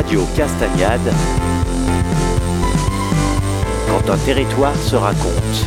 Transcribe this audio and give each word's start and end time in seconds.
Radio 0.00 0.24
Castagnade. 0.34 1.12
Quand 3.86 4.10
un 4.10 4.16
territoire 4.24 4.74
se 4.74 4.96
raconte. 4.96 5.66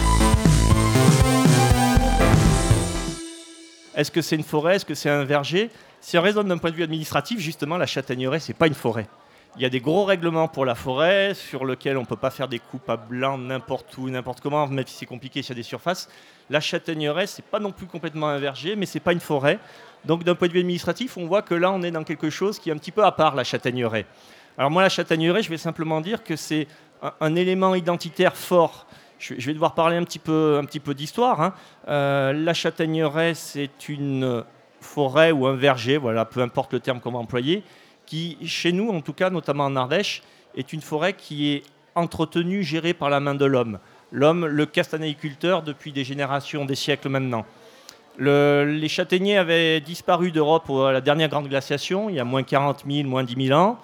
Est-ce 3.93 4.09
que 4.09 4.23
c'est 4.23 4.35
une 4.35 4.43
forêt? 4.43 4.77
Est-ce 4.77 4.85
que 4.85 4.95
c'est 4.95 5.11
un 5.11 5.23
verger? 5.23 5.69
Si 6.01 6.17
on 6.17 6.23
raisonne 6.23 6.47
d'un 6.47 6.57
point 6.57 6.71
de 6.71 6.75
vue 6.75 6.81
administratif, 6.81 7.39
justement, 7.39 7.77
la 7.77 7.85
châtaigneraie, 7.85 8.39
c'est 8.39 8.55
pas 8.55 8.65
une 8.65 8.73
forêt. 8.73 9.05
Il 9.55 9.61
y 9.61 9.65
a 9.65 9.69
des 9.69 9.81
gros 9.81 10.03
règlements 10.03 10.47
pour 10.47 10.65
la 10.65 10.73
forêt 10.73 11.35
sur 11.35 11.63
lesquels 11.63 11.95
on 11.97 12.01
ne 12.01 12.07
peut 12.07 12.15
pas 12.15 12.31
faire 12.31 12.47
des 12.47 12.57
coupes 12.57 12.89
à 12.89 12.97
blanc 12.97 13.37
n'importe 13.37 13.95
où, 13.99 14.09
n'importe 14.09 14.41
comment, 14.41 14.65
même 14.65 14.87
si 14.87 14.95
c'est 14.95 15.05
compliqué 15.05 15.43
s'il 15.43 15.51
y 15.55 15.59
a 15.59 15.61
des 15.61 15.61
surfaces. 15.61 16.09
La 16.49 16.59
châtaigneraie, 16.59 17.27
c'est 17.27 17.45
pas 17.45 17.59
non 17.59 17.71
plus 17.71 17.85
complètement 17.85 18.29
un 18.29 18.39
verger, 18.39 18.75
mais 18.75 18.87
c'est 18.87 18.99
pas 18.99 19.13
une 19.13 19.19
forêt. 19.19 19.59
Donc 20.05 20.23
d'un 20.23 20.35
point 20.35 20.47
de 20.47 20.53
vue 20.53 20.59
administratif, 20.59 21.17
on 21.17 21.25
voit 21.25 21.41
que 21.41 21.53
là, 21.53 21.71
on 21.71 21.81
est 21.81 21.91
dans 21.91 22.03
quelque 22.03 22.29
chose 22.29 22.59
qui 22.59 22.69
est 22.69 22.73
un 22.73 22.77
petit 22.77 22.91
peu 22.91 23.03
à 23.03 23.11
part 23.11 23.35
la 23.35 23.43
châtaigneraie. 23.43 24.05
Alors 24.57 24.69
moi, 24.69 24.81
la 24.81 24.89
châtaigneraie, 24.89 25.41
je 25.41 25.49
vais 25.49 25.57
simplement 25.57 26.01
dire 26.01 26.23
que 26.23 26.35
c'est 26.35 26.67
un, 27.19 27.35
élément 27.35 27.73
identitaire 27.75 28.35
fort. 28.35 28.85
Je, 29.19 29.33
vais 29.35 29.53
devoir 29.53 29.73
parler 29.73 29.97
un 29.97 30.03
petit 30.03 30.19
peu, 30.19 30.61
d'histoire. 30.95 31.41
Hein. 31.41 31.53
Euh, 31.87 32.33
la 32.33 32.53
châtaigneraie, 32.53 33.33
c'est 33.33 33.89
une 33.89 34.43
forêt 34.81 35.31
ou 35.31 35.47
un 35.47 35.55
verger, 35.55 35.97
voilà, 35.97 36.25
peu 36.25 36.41
importe 36.41 36.73
le 36.73 36.79
terme 36.79 36.99
qu'on 36.99 37.11
va 37.11 37.19
employer, 37.19 37.63
qui, 38.05 38.37
chez 38.45 38.73
nous, 38.73 38.89
en 38.89 39.01
tout 39.01 39.13
cas, 39.13 39.29
notamment 39.29 39.65
en 39.65 39.75
Ardèche, 39.75 40.21
est 40.55 40.73
une 40.73 40.81
forêt 40.81 41.13
qui 41.13 41.53
est 41.53 41.63
entretenue, 41.95 42.63
gérée 42.63 42.93
par 42.93 43.09
la 43.09 43.19
main 43.19 43.35
de 43.35 43.45
l'homme. 43.45 43.79
L'homme, 44.11 44.45
le 44.45 44.65
castanéiculteur, 44.65 45.63
depuis 45.63 45.91
des 45.91 46.03
générations, 46.03 46.65
des 46.65 46.75
siècles 46.75 47.09
maintenant. 47.09 47.45
Les 48.19 48.87
châtaigniers 48.87 49.37
avaient 49.37 49.79
disparu 49.79 50.31
d'Europe 50.31 50.69
à 50.69 50.91
la 50.91 51.01
dernière 51.01 51.29
grande 51.29 51.47
glaciation, 51.47 52.09
il 52.09 52.15
y 52.15 52.19
a 52.19 52.23
moins 52.23 52.43
40 52.43 52.83
000, 52.89 53.07
moins 53.07 53.23
10 53.23 53.47
000 53.47 53.59
ans. 53.59 53.79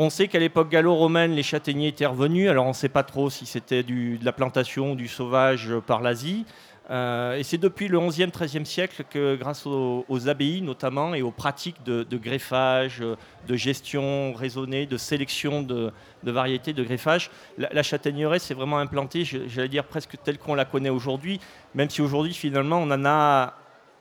On 0.00 0.10
sait 0.10 0.28
qu'à 0.28 0.38
l'époque 0.38 0.68
gallo-romaine, 0.68 1.32
les 1.32 1.42
châtaigniers 1.42 1.88
étaient 1.88 2.06
revenus. 2.06 2.48
Alors 2.48 2.66
on 2.66 2.68
ne 2.68 2.74
sait 2.74 2.88
pas 2.88 3.02
trop 3.02 3.30
si 3.30 3.46
c'était 3.46 3.82
de 3.82 4.24
la 4.24 4.32
plantation, 4.32 4.94
du 4.94 5.08
sauvage 5.08 5.72
par 5.86 6.00
l'Asie. 6.00 6.46
Euh, 6.90 7.36
et 7.36 7.42
c'est 7.42 7.58
depuis 7.58 7.86
le 7.88 7.98
11e, 7.98 8.30
13e 8.30 8.64
siècle 8.64 9.04
que, 9.10 9.36
grâce 9.36 9.66
aux, 9.66 10.28
abbayes 10.28 10.62
notamment 10.62 11.14
et 11.14 11.22
aux 11.22 11.30
pratiques 11.30 11.82
de, 11.84 12.16
greffage, 12.16 13.02
de 13.46 13.56
gestion 13.56 14.32
raisonnée, 14.32 14.86
de 14.86 14.96
sélection 14.96 15.62
de, 15.62 15.92
variétés 16.22 16.72
de 16.72 16.82
greffage, 16.82 17.30
la, 17.58 17.82
châtaigneraie 17.82 18.38
s'est 18.38 18.54
vraiment 18.54 18.78
implantée, 18.78 19.24
j'allais 19.24 19.68
dire 19.68 19.84
presque 19.84 20.16
telle 20.24 20.38
qu'on 20.38 20.54
la 20.54 20.64
connaît 20.64 20.88
aujourd'hui, 20.88 21.40
même 21.74 21.90
si 21.90 22.00
aujourd'hui 22.00 22.32
finalement 22.32 22.78
on 22.78 22.90
en 22.90 23.04
a 23.04 23.54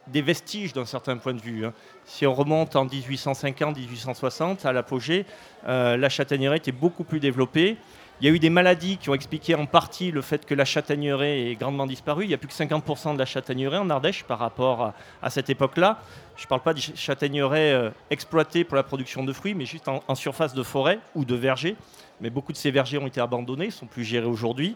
des 0.08 0.22
vestiges 0.22 0.74
d'un 0.74 0.86
certain 0.86 1.18
point 1.18 1.34
de 1.34 1.42
vue. 1.42 1.66
Hein. 1.66 1.74
Si 2.06 2.26
on 2.26 2.34
remonte 2.34 2.76
en 2.76 2.86
1850-1860 2.86 4.66
à 4.66 4.72
l'apogée, 4.72 5.26
euh, 5.68 5.98
la 5.98 6.10
châtaigneraie 6.10 6.58
était 6.58 6.72
beaucoup 6.72 7.04
plus 7.04 7.20
développée. 7.20 7.78
Il 8.20 8.26
y 8.26 8.32
a 8.32 8.34
eu 8.34 8.40
des 8.40 8.50
maladies 8.50 8.98
qui 8.98 9.12
ont 9.12 9.14
expliqué 9.14 9.54
en 9.54 9.68
partie 9.68 10.10
le 10.10 10.24
fait 10.24 10.44
que 10.44 10.56
la 10.56 10.66
châtaigneraie 10.66 11.52
est 11.52 11.56
grandement 11.56 11.86
disparue. 11.86 12.24
Il 12.24 12.30
n'y 12.30 12.34
a 12.34 12.40
plus 12.40 12.48
que 12.48 12.54
50% 12.56 13.14
de 13.14 13.20
la 13.20 13.26
châtaigneraie 13.26 13.78
en 13.78 13.92
Ardèche 13.92 14.24
par 14.24 14.40
rapport 14.40 14.92
à, 15.22 15.30
cette 15.30 15.52
époque-là. 15.52 16.00
Je 16.36 16.46
ne 16.46 16.48
parle 16.48 16.62
pas 16.62 16.74
de 16.74 16.80
châtaigneraie 16.80 17.74
euh, 17.74 17.92
exploitée 18.10 18.64
pour 18.64 18.76
la 18.76 18.82
production 18.82 19.24
de 19.24 19.32
fruits, 19.34 19.54
mais 19.54 19.66
juste 19.66 19.88
en, 19.88 20.16
surface 20.16 20.56
de 20.56 20.64
forêt 20.64 20.98
ou 21.14 21.26
de 21.26 21.36
verger. 21.36 21.76
Mais 22.20 22.32
beaucoup 22.32 22.52
de 22.52 22.58
ces 22.58 22.72
vergers 22.72 22.98
ont 22.98 23.06
été 23.06 23.22
abandonnés, 23.22 23.70
sont 23.70 23.86
plus 23.86 24.04
gérés 24.04 24.26
aujourd'hui. 24.26 24.76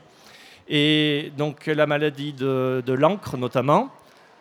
Et 0.70 1.34
donc 1.36 1.66
la 1.66 1.88
maladie 1.88 2.34
de, 2.34 2.84
de 2.86 2.94
l'encre 2.94 3.38
notamment. 3.38 3.90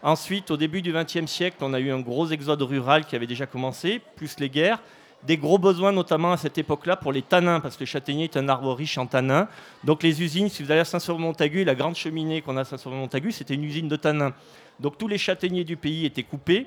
Ensuite, 0.03 0.51
au 0.51 0.59
début 0.59 0.83
du 0.83 0.93
XXe 0.93 1.25
siècle, 1.25 1.56
on 1.62 1.73
a 1.73 1.81
eu 1.81 1.91
un 1.91 2.01
gros 2.01 2.27
exode 2.28 2.61
rural 2.61 3.06
qui 3.06 3.17
avait 3.17 3.27
déjà 3.27 3.47
commencé, 3.47 4.03
plus 4.17 4.39
les 4.41 4.51
guerres 4.51 4.81
des 5.25 5.37
gros 5.37 5.59
besoins, 5.59 5.93
notamment 5.93 6.33
à 6.33 6.37
cette 6.37 6.59
époque-là, 6.59 6.97
pour 6.97 7.12
les 7.12 7.22
tanins, 7.22 7.61
parce 7.61 7.77
que 7.77 7.81
le 7.81 7.87
châtaignier 7.87 8.25
est 8.25 8.37
un 8.37 8.49
arbre 8.49 8.72
riche 8.75 8.97
en 8.99 9.06
tanins. 9.06 9.49
Donc 9.84 10.03
les 10.03 10.22
usines, 10.22 10.49
si 10.49 10.62
vous 10.62 10.71
allez 10.71 10.81
à 10.81 10.84
Saint-Sauveur-Montagu, 10.84 11.65
la 11.65 11.75
grande 11.75 11.94
cheminée 11.94 12.41
qu'on 12.41 12.56
a 12.56 12.62
à 12.62 12.65
Saint-Sauveur-Montagu, 12.65 13.33
c'était 13.33 13.55
une 13.55 13.65
usine 13.65 13.89
de 13.89 13.97
tanins. 13.97 14.33
Donc 14.78 14.97
tous 14.97 15.09
les 15.09 15.19
châtaigniers 15.19 15.65
du 15.65 15.77
pays 15.77 16.06
étaient 16.06 16.22
coupés 16.22 16.67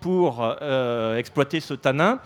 pour 0.00 0.38
euh, 0.40 1.18
exploiter 1.18 1.60
ce 1.60 1.74
tanin. 1.74 2.20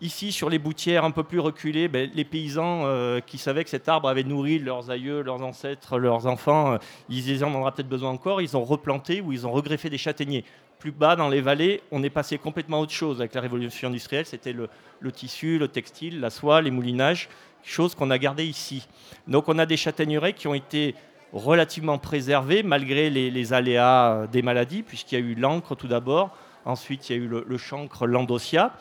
Ici, 0.00 0.30
sur 0.30 0.48
les 0.48 0.60
boutières 0.60 1.04
un 1.04 1.10
peu 1.10 1.24
plus 1.24 1.40
reculées, 1.40 1.88
ben, 1.88 2.08
les 2.14 2.24
paysans 2.24 2.82
euh, 2.84 3.18
qui 3.18 3.36
savaient 3.36 3.64
que 3.64 3.70
cet 3.70 3.88
arbre 3.88 4.08
avait 4.08 4.22
nourri 4.22 4.60
leurs 4.60 4.90
aïeux, 4.90 5.22
leurs 5.22 5.42
ancêtres, 5.42 5.98
leurs 5.98 6.26
enfants, 6.26 6.74
euh, 6.74 6.78
ils 7.08 7.44
en 7.44 7.52
aura 7.52 7.72
peut-être 7.72 7.88
besoin 7.88 8.10
encore, 8.10 8.40
ils 8.40 8.56
ont 8.56 8.64
replanté 8.64 9.20
ou 9.20 9.32
ils 9.32 9.44
ont 9.44 9.50
regreffé 9.50 9.90
des 9.90 9.98
châtaigniers 9.98 10.44
plus 10.78 10.92
bas 10.92 11.16
dans 11.16 11.28
les 11.28 11.40
vallées, 11.40 11.82
on 11.90 12.02
est 12.02 12.10
passé 12.10 12.38
complètement 12.38 12.78
à 12.78 12.80
autre 12.80 12.92
chose 12.92 13.20
avec 13.20 13.34
la 13.34 13.40
révolution 13.40 13.88
industrielle. 13.88 14.26
C'était 14.26 14.52
le, 14.52 14.68
tissu, 15.12 15.58
le 15.58 15.68
textile, 15.68 16.20
la 16.20 16.30
soie, 16.30 16.62
les 16.62 16.70
moulinages, 16.70 17.28
chose 17.64 17.94
qu'on 17.94 18.10
a 18.10 18.18
gardé 18.18 18.44
ici. 18.44 18.86
Donc 19.26 19.48
on 19.48 19.58
a 19.58 19.66
des 19.66 19.76
châtaigneraies 19.76 20.32
qui 20.32 20.46
ont 20.46 20.54
été 20.54 20.94
relativement 21.32 21.98
préservées 21.98 22.62
malgré 22.62 23.10
les, 23.10 23.52
aléas 23.52 24.12
euh, 24.12 24.26
des 24.26 24.42
maladies, 24.42 24.82
puisqu'il 24.82 25.18
y 25.18 25.22
a 25.22 25.24
eu 25.24 25.34
l'encre 25.34 25.74
tout 25.74 25.88
d'abord, 25.88 26.34
ensuite 26.64 27.10
il 27.10 27.16
y 27.16 27.20
a 27.20 27.22
eu 27.22 27.28
le, 27.28 27.58
chancre, 27.58 28.06
l'endosia. 28.06 28.72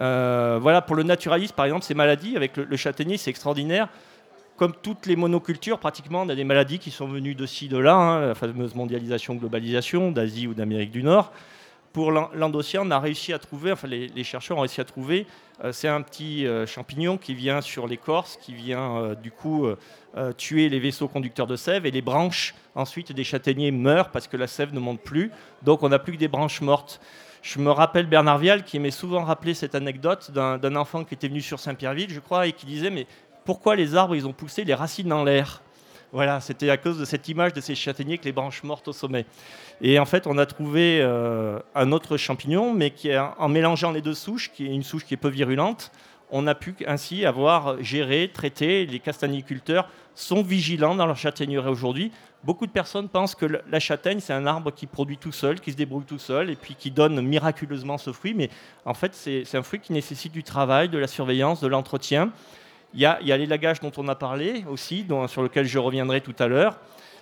Euh, 0.00 0.58
voilà, 0.60 0.82
pour 0.82 0.96
le 0.96 1.04
naturaliste, 1.04 1.54
par 1.54 1.66
exemple, 1.66 1.84
ces 1.84 1.94
maladies, 1.94 2.36
avec 2.36 2.56
le 2.56 2.76
châtaignier, 2.76 3.16
c'est 3.16 3.30
extraordinaire 3.30 3.88
comme 4.56 4.72
toutes 4.82 5.06
les 5.06 5.16
monocultures, 5.16 5.78
pratiquement, 5.78 6.22
on 6.22 6.28
a 6.28 6.34
des 6.34 6.44
maladies 6.44 6.78
qui 6.78 6.90
sont 6.90 7.08
venues 7.08 7.34
de 7.34 7.46
ci, 7.46 7.68
de 7.68 7.78
là, 7.78 7.96
hein, 7.96 8.26
la 8.28 8.34
fameuse 8.34 8.74
mondialisation, 8.74 9.34
globalisation, 9.34 10.12
d'Asie 10.12 10.46
ou 10.46 10.54
d'Amérique 10.54 10.92
du 10.92 11.02
Nord. 11.02 11.32
Pour 11.92 12.10
l'endocien, 12.10 12.82
on 12.82 12.90
a 12.90 12.98
réussi 12.98 13.32
à 13.32 13.38
trouver, 13.38 13.70
enfin 13.70 13.86
les, 13.86 14.24
chercheurs 14.24 14.58
ont 14.58 14.62
réussi 14.62 14.80
à 14.80 14.84
trouver, 14.84 15.28
euh, 15.62 15.70
c'est 15.70 15.86
un 15.86 16.02
petit 16.02 16.44
euh, 16.44 16.66
champignon 16.66 17.16
qui 17.16 17.34
vient 17.34 17.60
sur 17.60 17.86
l'écorce, 17.86 18.36
qui 18.36 18.52
vient 18.52 18.96
euh, 18.96 19.14
du 19.14 19.30
coup 19.30 19.66
tuer 20.36 20.68
les 20.68 20.78
vaisseaux 20.78 21.08
conducteurs 21.08 21.48
de 21.48 21.56
sève 21.56 21.86
et 21.86 21.90
les 21.90 22.00
branches 22.00 22.54
ensuite 22.76 23.10
des 23.10 23.24
châtaigniers 23.24 23.72
meurent 23.72 24.12
parce 24.12 24.28
que 24.28 24.36
la 24.36 24.46
sève 24.46 24.72
ne 24.72 24.78
monte 24.78 25.00
plus, 25.00 25.32
donc 25.62 25.82
on 25.82 25.88
n'a 25.88 25.98
plus 25.98 26.12
que 26.12 26.18
des 26.18 26.28
branches 26.28 26.60
mortes. 26.60 27.00
Je 27.42 27.58
me 27.58 27.70
rappelle 27.70 28.06
Bernard 28.06 28.38
Vial 28.38 28.64
qui 28.64 28.78
m'est 28.78 28.90
souvent 28.90 29.22
rappelé 29.22 29.52
cette 29.52 29.74
anecdote 29.74 30.30
d'un 30.30 30.76
enfant 30.76 31.04
qui 31.04 31.12
était 31.12 31.28
venu 31.28 31.42
sur 31.42 31.60
Saint-Pierreville, 31.60 32.08
je 32.08 32.20
crois, 32.20 32.46
et 32.46 32.52
qui 32.52 32.64
disait 32.64 32.88
mais 32.88 33.06
pourquoi 33.44 33.76
les 33.76 33.94
arbres 33.94 34.16
ils 34.16 34.26
ont 34.26 34.32
poussé 34.32 34.64
les 34.64 34.74
racines 34.74 35.08
dans 35.08 35.24
l'air. 35.24 35.62
Voilà, 36.12 36.40
c'était 36.40 36.70
à 36.70 36.76
cause 36.76 36.98
de 36.98 37.04
cette 37.04 37.28
image 37.28 37.54
de 37.54 37.60
ces 37.60 37.74
châtaigniers 37.74 38.18
que 38.18 38.24
les 38.24 38.32
branches 38.32 38.62
mortes 38.62 38.86
au 38.86 38.92
sommet. 38.92 39.26
Et 39.80 39.98
en 39.98 40.04
fait, 40.04 40.28
on 40.28 40.38
a 40.38 40.46
trouvé 40.46 41.00
euh, 41.02 41.58
un 41.74 41.90
autre 41.90 42.16
champignon, 42.16 42.72
mais 42.72 42.90
qui 42.90 43.10
en 43.16 43.48
mélangeant 43.48 43.90
les 43.90 44.00
deux 44.00 44.14
souches, 44.14 44.52
qui 44.52 44.66
est 44.66 44.72
une 44.72 44.84
souche 44.84 45.04
qui 45.04 45.14
est 45.14 45.16
peu 45.18 45.28
virulente, 45.28 45.90
on 46.30 46.46
a 46.46 46.54
pu 46.54 46.74
ainsi 46.86 47.24
avoir 47.24 47.82
géré, 47.82 48.30
traité. 48.32 48.86
Les 48.86 48.98
castagniculteurs 48.98 49.88
sont 50.14 50.42
vigilants 50.42 50.94
dans 50.94 51.06
leur 51.06 51.16
châtaigneraie 51.16 51.70
aujourd'hui. 51.70 52.12
Beaucoup 52.44 52.66
de 52.66 52.72
personnes 52.72 53.08
pensent 53.08 53.34
que 53.34 53.46
la 53.46 53.80
châtaigne, 53.80 54.20
c'est 54.20 54.32
un 54.32 54.46
arbre 54.46 54.70
qui 54.70 54.86
produit 54.86 55.16
tout 55.16 55.32
seul, 55.32 55.60
qui 55.60 55.72
se 55.72 55.76
débrouille 55.76 56.04
tout 56.04 56.18
seul, 56.18 56.50
et 56.50 56.56
puis 56.56 56.74
qui 56.74 56.90
donne 56.90 57.20
miraculeusement 57.20 57.98
ce 57.98 58.12
fruit. 58.12 58.34
Mais 58.34 58.50
en 58.84 58.94
fait, 58.94 59.14
c'est 59.14 59.54
un 59.54 59.62
fruit 59.62 59.80
qui 59.80 59.92
nécessite 59.92 60.32
du 60.32 60.42
travail, 60.42 60.88
de 60.88 60.98
la 60.98 61.06
surveillance, 61.06 61.60
de 61.60 61.68
l'entretien. 61.68 62.30
Il 62.94 63.00
y 63.00 63.06
a, 63.06 63.18
l'élagage 63.36 63.80
dont 63.80 63.92
on 63.96 64.06
a 64.08 64.14
parlé 64.14 64.64
aussi, 64.68 65.06
sur 65.26 65.42
lequel 65.42 65.66
je 65.66 65.78
reviendrai 65.78 66.20
tout 66.20 66.34
à 66.38 66.46
l'heure. 66.46 66.78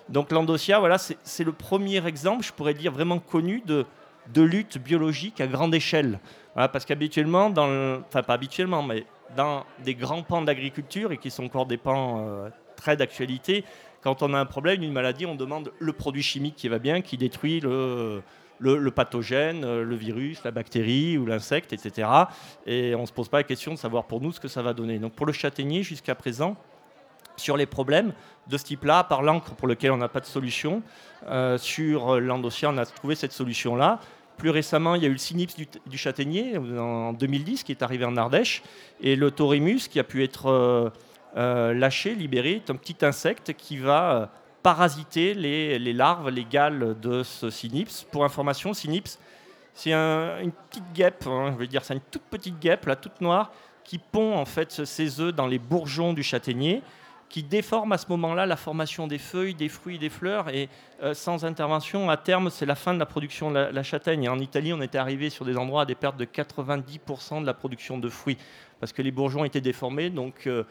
Donc 0.09 0.31
l'endossia, 0.31 0.79
voilà, 0.79 0.97
c'est 0.97 1.43
le 1.43 1.51
premier 1.51 2.05
exemple, 2.05 2.43
je 2.43 2.51
pourrais 2.51 2.73
dire 2.73 2.91
vraiment 2.91 3.19
connu 3.19 3.63
de, 3.65 3.85
de 4.33 4.41
lutte 4.41 4.77
biologique 4.77 5.41
à 5.41 5.47
grande 5.47 5.73
échelle. 5.73 6.19
parce 6.55 6.85
qu'habituellement, 6.85 7.51
enfin 7.55 8.21
pas 8.23 8.33
habituellement, 8.33 8.83
mais 8.83 9.05
dans 9.35 9.65
des 9.83 9.95
grands 9.95 10.23
pans 10.23 10.41
d'agriculture 10.41 11.11
et 11.11 11.17
qui 11.17 11.31
sont 11.31 11.45
encore 11.45 11.65
des 11.65 11.77
pans 11.77 12.19
euh, 12.19 12.49
très 12.75 12.95
d'actualité, 12.95 13.63
quand 14.01 14.21
on 14.21 14.33
a 14.33 14.39
un 14.39 14.45
problème, 14.45 14.83
une 14.83 14.91
maladie, 14.91 15.25
on 15.25 15.35
demande 15.35 15.71
le 15.79 15.93
produit 15.93 16.23
chimique 16.23 16.55
qui 16.55 16.67
va 16.67 16.77
bien, 16.77 17.01
qui 17.01 17.17
détruit 17.17 17.61
le, 17.61 18.21
le, 18.63 18.91
pathogène, 18.91 19.63
euh, 19.63 19.83
le 19.83 19.95
virus, 19.95 20.43
la 20.43 20.51
bactérie 20.51 21.17
ou 21.17 21.25
l'insecte, 21.25 21.73
etc. 21.73 22.07
Et 22.65 22.95
on 22.95 23.01
ne 23.01 23.05
se 23.05 23.13
pose 23.13 23.29
pas 23.29 23.37
la 23.37 23.43
question 23.43 23.73
de 23.73 23.79
savoir 23.79 24.05
pour 24.05 24.21
nous 24.21 24.31
ce 24.31 24.39
que 24.39 24.47
ça 24.47 24.61
va 24.61 24.73
donner. 24.73 24.99
Donc 24.99 25.13
pour 25.13 25.25
le 25.25 25.33
châtaignier, 25.33 25.83
jusqu'à 25.83 26.15
présent, 26.15 26.55
sur 27.35 27.57
les 27.57 27.65
problèmes 27.65 28.13
de 28.47 28.57
ce 28.57 28.63
type-là, 28.63 29.03
par 29.03 29.23
l'encre 29.23 29.55
pour 29.55 29.67
lequel 29.67 29.91
on 29.91 29.97
n'a 29.97 30.07
pas 30.07 30.19
de 30.19 30.25
solution, 30.25 30.83
euh, 31.27 31.57
sur 31.57 32.19
l'endossia, 32.19 32.69
on 32.69 32.77
a 32.77 32.85
trouvé 32.85 33.15
cette 33.15 33.33
solution-là. 33.33 33.99
Plus 34.37 34.49
récemment, 34.49 34.95
il 34.95 35.03
y 35.03 35.05
a 35.05 35.09
eu 35.09 35.13
le 35.13 35.17
Cynips 35.17 35.55
du, 35.55 35.97
châtaignier 35.97 36.57
en 36.57 37.13
2010 37.13 37.63
qui 37.63 37.71
est 37.71 37.83
arrivé 37.83 38.05
en 38.05 38.17
Ardèche, 38.17 38.63
et 39.01 39.15
le 39.15 39.29
Torimus 39.29 39.87
qui 39.87 39.99
a 39.99 40.03
pu 40.03 40.23
être 40.23 40.91
euh, 41.37 41.73
lâché, 41.73 42.15
libéré, 42.15 42.53
est 42.53 42.69
un 42.69 42.75
petit 42.75 43.05
insecte 43.05 43.53
qui 43.53 43.77
va 43.77 44.31
parasiter 44.63 45.33
les, 45.33 45.93
larves, 45.93 46.29
les 46.29 46.45
galles 46.45 46.95
de 46.99 47.21
ce 47.21 47.49
cynips. 47.49 48.07
Pour 48.11 48.23
information, 48.23 48.73
cynips, 48.73 49.19
c'est 49.73 49.91
une 49.91 50.51
petite 50.69 50.93
guêpe, 50.93 51.27
hein, 51.27 51.51
je 51.53 51.57
veux 51.57 51.67
dire, 51.67 51.83
c'est 51.83 51.93
une 51.93 52.01
toute 52.11 52.23
petite 52.23 52.59
guêpe, 52.59 52.85
là, 52.85 52.95
toute 52.95 53.19
noire, 53.21 53.51
qui 53.83 53.97
pond 53.97 54.35
en 54.35 54.45
fait 54.45 54.85
ses 54.85 55.19
œufs 55.19 55.33
dans 55.33 55.47
les 55.47 55.59
bourgeons 55.59 56.13
du 56.13 56.23
châtaignier. 56.23 56.81
qui 57.29 57.41
déforme 57.41 57.91
à 57.93 57.97
ce 57.97 58.05
moment-là 58.09 58.45
la 58.45 58.55
formation 58.55 59.07
des 59.07 59.17
feuilles, 59.17 59.55
des 59.55 59.67
fruits, 59.67 59.97
des 59.97 60.11
fleurs. 60.11 60.49
Et 60.49 60.69
euh, 61.01 61.15
sans 61.15 61.45
intervention, 61.45 62.11
à 62.11 62.15
terme, 62.15 62.51
c'est 62.51 62.67
la 62.67 62.75
fin 62.75 62.93
de 62.93 62.99
la 62.99 63.07
production 63.07 63.49
de 63.49 63.57
la, 63.57 63.81
châtaigne. 63.83 64.29
En 64.29 64.37
Italie, 64.37 64.71
on 64.71 64.81
était 64.81 64.99
arrivé 64.99 65.31
sur 65.31 65.43
des 65.43 65.57
endroits 65.57 65.81
à 65.81 65.85
des 65.85 65.95
pertes 65.95 66.17
de 66.17 66.25
90% 66.25 67.41
de 67.41 67.45
la 67.47 67.55
production 67.55 67.97
de 67.97 68.07
fruits, 68.07 68.37
parce 68.79 68.93
que 68.93 69.01
les 69.01 69.09
bourgeons 69.09 69.45
étaient 69.45 69.61
déformés, 69.61 70.11
donc 70.11 70.45
euh, 70.45 70.63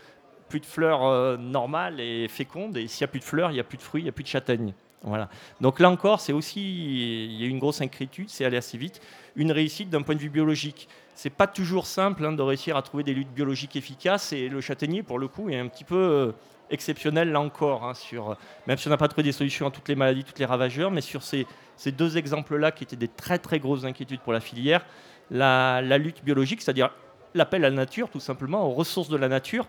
plus 0.53 0.61
de 0.61 0.67
fleurs 0.67 1.05
euh, 1.05 1.37
normales 1.37 1.99
et 2.01 2.29
fécondes. 2.29 2.77
Et 2.77 2.87
s'il 2.87 3.05
n'y 3.05 3.09
a 3.09 3.09
plus 3.09 3.21
de 3.21 3.25
fleurs, 3.25 3.51
il 3.51 3.55
n'y 3.55 3.61
a 3.61 3.65
plus 3.65 3.79
de 3.79 3.83
fruits, 3.83 4.03
il 4.03 4.05
n'y 4.05 4.11
a 4.11 4.13
plus 4.13 4.23
de 4.23 4.29
châtaignes. 4.29 4.73
Voilà. 5.03 5.29
Donc 5.61 5.81
là 5.81 5.91
encore, 5.91 6.21
c'est 6.21 6.33
aussi, 6.33 6.61
il 6.61 7.41
y 7.41 7.45
a 7.45 7.49
une 7.49 7.59
grosse 7.59 7.81
inquiétude, 7.81 8.29
c'est 8.29 8.45
aller 8.45 8.57
assez 8.57 8.79
vite. 8.79 9.01
Une 9.35 9.51
réussite 9.51 9.91
d'un 9.91 10.03
point 10.03 10.15
de 10.15 10.21
vue 10.21 10.29
biologique. 10.29 10.89
C'est 11.15 11.31
pas 11.31 11.47
toujours 11.47 11.87
simple 11.87 12.25
hein, 12.25 12.33
de 12.33 12.43
réussir 12.43 12.77
à 12.77 12.83
trouver 12.83 13.03
des 13.03 13.15
luttes 13.15 13.33
biologiques 13.33 13.75
efficaces 13.75 14.33
et 14.33 14.49
le 14.49 14.61
châtaignier, 14.61 15.03
pour 15.03 15.19
le 15.19 15.27
coup, 15.27 15.51
est 15.51 15.59
un 15.59 15.67
petit 15.67 15.85
peu 15.85 16.33
exceptionnel 16.71 17.33
là 17.33 17.41
encore, 17.41 17.85
hein, 17.85 17.95
sur, 17.95 18.37
même 18.67 18.79
si 18.79 18.87
on 18.87 18.91
n'a 18.91 18.97
pas 18.97 19.09
trouvé 19.09 19.25
des 19.25 19.33
solutions 19.33 19.67
à 19.67 19.71
toutes 19.71 19.89
les 19.89 19.95
maladies, 19.95 20.25
toutes 20.25 20.39
les 20.39 20.47
ravageurs, 20.47 20.91
mais 20.91 21.03
sur 21.03 21.23
ces, 21.23 21.47
ces 21.77 21.93
deux 21.93 22.17
exemples-là 22.17 22.71
qui 22.73 22.85
étaient 22.85 22.97
des 22.97 23.09
très 23.09 23.39
très 23.39 23.59
grosses 23.59 23.85
inquiétudes 23.85 24.21
pour 24.21 24.33
la 24.33 24.41
filière, 24.41 24.85
la, 25.31 25.99
lutte 25.99 26.25
biologique, 26.25 26.63
c'est-à-dire 26.63 26.91
l'appel 27.35 27.65
à 27.65 27.71
la 27.71 27.77
nature, 27.77 28.09
tout 28.11 28.21
simplement, 28.21 28.67
aux 28.67 28.73
ressources 28.73 29.09
de 29.09 29.17
la 29.17 29.29
nature, 29.29 29.67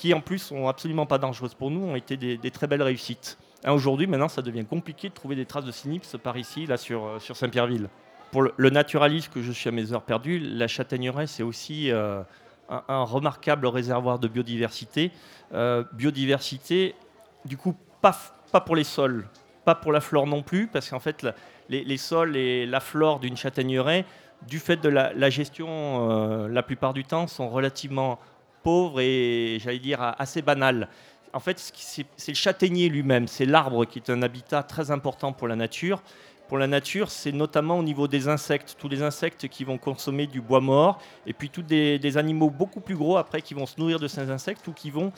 qui 0.00 0.14
en 0.14 0.22
plus 0.22 0.38
sont 0.38 0.66
absolument 0.66 1.04
pas 1.04 1.18
dangereuses 1.18 1.52
pour 1.52 1.70
nous, 1.70 1.82
ont 1.82 1.94
été 1.94 2.16
des, 2.16 2.50
très 2.50 2.66
belles 2.66 2.82
réussites. 2.82 3.36
Hein, 3.64 3.72
aujourd'hui, 3.72 4.06
maintenant, 4.06 4.28
ça 4.28 4.40
devient 4.40 4.64
compliqué 4.64 5.10
de 5.10 5.14
trouver 5.14 5.36
des 5.36 5.44
traces 5.44 5.66
de 5.66 5.70
cynips 5.70 6.16
par 6.16 6.38
ici, 6.38 6.64
là, 6.64 6.78
sur, 6.78 7.04
euh, 7.04 7.18
sur 7.18 7.36
Saint-Pierreville. 7.36 7.90
Pour 8.32 8.40
le, 8.40 8.70
naturaliste 8.70 9.30
que 9.30 9.42
je 9.42 9.52
suis 9.52 9.68
à 9.68 9.72
mes 9.72 9.92
heures 9.92 10.00
perdues, 10.00 10.38
la 10.38 10.68
châtaigneraie, 10.68 11.26
c'est 11.26 11.42
aussi 11.42 11.90
euh, 11.90 12.22
un, 12.70 13.02
remarquable 13.02 13.66
réservoir 13.66 14.18
de 14.18 14.26
biodiversité. 14.26 15.12
Euh, 15.52 15.84
biodiversité, 15.92 16.94
du 17.44 17.58
coup, 17.58 17.76
pas, 18.00 18.16
pas 18.52 18.62
pour 18.62 18.76
les 18.76 18.84
sols, 18.84 19.28
pas 19.66 19.74
pour 19.74 19.92
la 19.92 20.00
flore 20.00 20.26
non 20.26 20.42
plus, 20.42 20.66
parce 20.66 20.88
qu'en 20.88 21.00
fait, 21.00 21.26
les, 21.68 21.96
sols 21.98 22.38
et 22.38 22.64
la 22.64 22.80
flore 22.80 23.20
d'une 23.20 23.36
châtaigneraie, 23.36 24.06
du 24.48 24.60
fait 24.60 24.78
de 24.78 24.88
la, 24.88 25.28
gestion, 25.28 26.46
la 26.48 26.62
plupart 26.62 26.94
du 26.94 27.04
temps, 27.04 27.26
sont 27.26 27.50
relativement 27.50 28.18
pauvres 28.62 29.00
et, 29.00 29.58
j'allais 29.60 29.78
dire, 29.78 30.14
assez 30.18 30.42
banales. 30.42 30.88
En 31.32 31.40
fait, 31.40 31.58
c'est 31.58 32.28
le 32.28 32.34
châtaignier 32.34 32.88
lui-même, 32.88 33.28
c'est 33.28 33.46
l'arbre 33.46 33.84
qui 33.84 34.00
est 34.00 34.10
un 34.10 34.22
habitat 34.22 34.62
très 34.62 34.90
important 34.90 35.32
pour 35.32 35.46
la 35.46 35.56
nature 35.56 36.02
pour 36.50 36.58
la 36.58 36.66
nature, 36.66 37.12
c'est 37.12 37.30
notamment 37.30 37.78
au 37.78 37.82
niveau 37.84 38.08
des 38.08 38.26
insectes, 38.26 38.74
tous 38.76 38.88
les 38.88 39.02
insectes 39.04 39.46
qui 39.46 39.62
vont 39.62 39.78
consommer 39.78 40.26
du 40.26 40.40
bois 40.40 40.60
mort, 40.60 40.98
et 41.24 41.32
puis 41.32 41.48
tous 41.48 41.62
des, 41.62 42.16
animaux 42.16 42.50
beaucoup 42.50 42.80
plus 42.80 42.96
gros 42.96 43.16
après 43.16 43.40
qui 43.40 43.54
vont 43.54 43.66
se 43.66 43.78
nourrir 43.78 44.00
de 44.00 44.08
ces 44.08 44.28
insectes 44.28 44.66
ou 44.66 44.72
qui 44.72 44.90
vont 44.90 45.12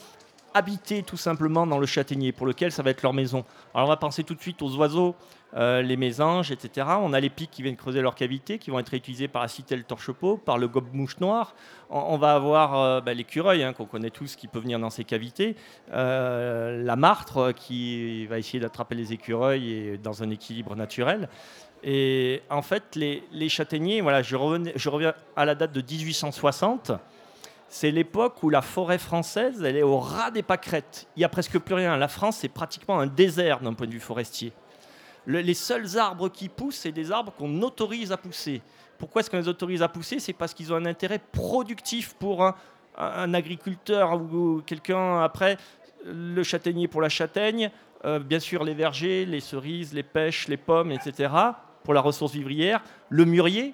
habiter 0.55 1.03
tout 1.03 1.17
simplement 1.17 1.67
dans 1.67 1.79
le 1.79 1.87
châtaignier, 1.87 2.33
pour 2.33 2.47
lequel 2.47 2.73
ça 2.73 2.83
va 2.83 2.91
être 2.91 3.03
leur 3.03 3.13
maison. 3.13 3.45
Alors 3.75 3.87
on 3.87 3.91
va 3.91 3.97
penser 3.97 4.25
tout 4.25 4.35
de 4.35 4.41
suite 4.41 4.63
aux 4.63 4.75
oiseaux, 4.77 5.15
euh, 5.55 5.83
les 5.83 5.97
mésanges, 5.97 6.51
etc. 6.51 6.87
On 7.01 7.13
a 7.13 7.21
les 7.21 7.29
pics 7.29 7.51
qui 7.51 7.63
viennent 7.63 7.77
creuser 7.77 8.01
leur 8.01 8.15
cavité, 8.15 8.59
qui 8.59 8.71
vont 8.71 8.79
être 8.79 8.89
réutilisés 8.89 9.29
par 9.29 9.43
la 9.43 9.49
citelle 9.49 9.85
torche-peau, 9.85 10.39
par 10.39 10.57
le 10.57 10.69
gobe-mouche 10.69 11.21
noir. 11.21 11.55
On, 11.91 12.17
va 12.17 12.35
avoir 12.35 12.81
euh, 12.81 13.01
bah, 13.03 13.13
l'écureuil, 13.13 13.63
hein, 13.63 13.75
qu'on 13.75 13.85
connaît 13.85 14.11
tous, 14.11 14.35
qui 14.35 14.49
peut 14.49 14.61
venir 14.61 14.79
dans 14.79 14.89
ces 14.89 15.05
cavités. 15.05 15.57
Euh, 15.93 16.83
la 16.83 16.97
martre, 16.97 17.53
qui 17.53 18.27
va 18.27 18.39
essayer 18.39 18.61
d'attraper 18.61 18.95
les 18.95 19.13
écureuils 19.13 19.73
et 19.73 19.99
dans 19.99 20.23
un 20.23 20.31
équilibre 20.31 20.75
naturel. 20.75 21.29
Et 21.85 22.43
en 22.49 22.63
fait, 22.63 22.97
les, 22.97 23.49
châtaigniers, 23.49 24.01
voilà, 24.01 24.23
je 24.23 24.37
reviens 24.37 25.15
à 25.37 25.45
la 25.45 25.55
date 25.55 25.73
de 25.73 25.83
1860 25.83 26.93
c'est 27.73 27.91
l'époque 27.91 28.43
où 28.43 28.51
la 28.51 28.61
forêt 28.61 28.99
française, 28.99 29.63
elle 29.65 29.79
est 29.79 29.83
au 29.83 29.99
ras 29.99 30.31
des 30.31 30.43
pâquerettes. 30.43 31.07
Il 31.17 31.21
n'y 31.21 31.25
a 31.25 31.31
presque 31.31 31.59
plus 31.59 31.75
rien. 31.75 31.97
La 31.97 32.07
France, 32.07 32.37
c'est 32.37 32.51
pratiquement 32.51 33.01
un 33.01 33.07
désert 33.07 33.61
d'un 33.61 33.73
point 33.73 33.87
de 33.87 33.93
vue 33.93 33.99
forestier. 33.99 34.53
les 35.27 35.55
seuls 35.55 35.97
arbres 35.97 36.29
qui 36.29 36.51
poussent, 36.51 36.77
c'est 36.77 36.93
des 36.93 37.11
arbres 37.11 37.33
qu'on 37.33 37.63
autorise 37.63 38.13
à 38.13 38.19
pousser. 38.19 38.61
Pourquoi 38.99 39.21
est-ce 39.21 39.31
qu'on 39.31 39.39
les 39.39 39.49
autorise 39.49 39.81
à 39.81 39.89
pousser? 39.89 40.21
C'est 40.21 40.35
parce 40.35 40.53
qu'ils 40.53 40.71
ont 40.71 40.77
un 40.77 40.85
intérêt 40.85 41.19
productif 41.19 42.13
pour 42.19 42.45
un, 42.45 43.35
agriculteur 43.35 44.21
ou 44.21 44.61
quelqu'un 44.67 45.23
après. 45.23 45.57
Le 46.05 46.43
châtaignier 46.43 46.89
pour 46.89 47.01
la 47.01 47.09
châtaigne, 47.09 47.71
euh, 48.05 48.19
bien 48.19 48.39
sûr 48.39 48.65
les 48.65 48.75
vergers, 48.75 49.25
les 49.25 49.41
cerises, 49.41 49.95
les 49.95 50.03
pêches, 50.03 50.47
les 50.47 50.59
pommes, 50.59 50.93
etc. 50.93 51.33
pour 51.85 51.95
la 51.95 52.03
ressource 52.03 52.33
vivrière. 52.33 52.83
Le 53.09 53.25
mûrier, 53.25 53.73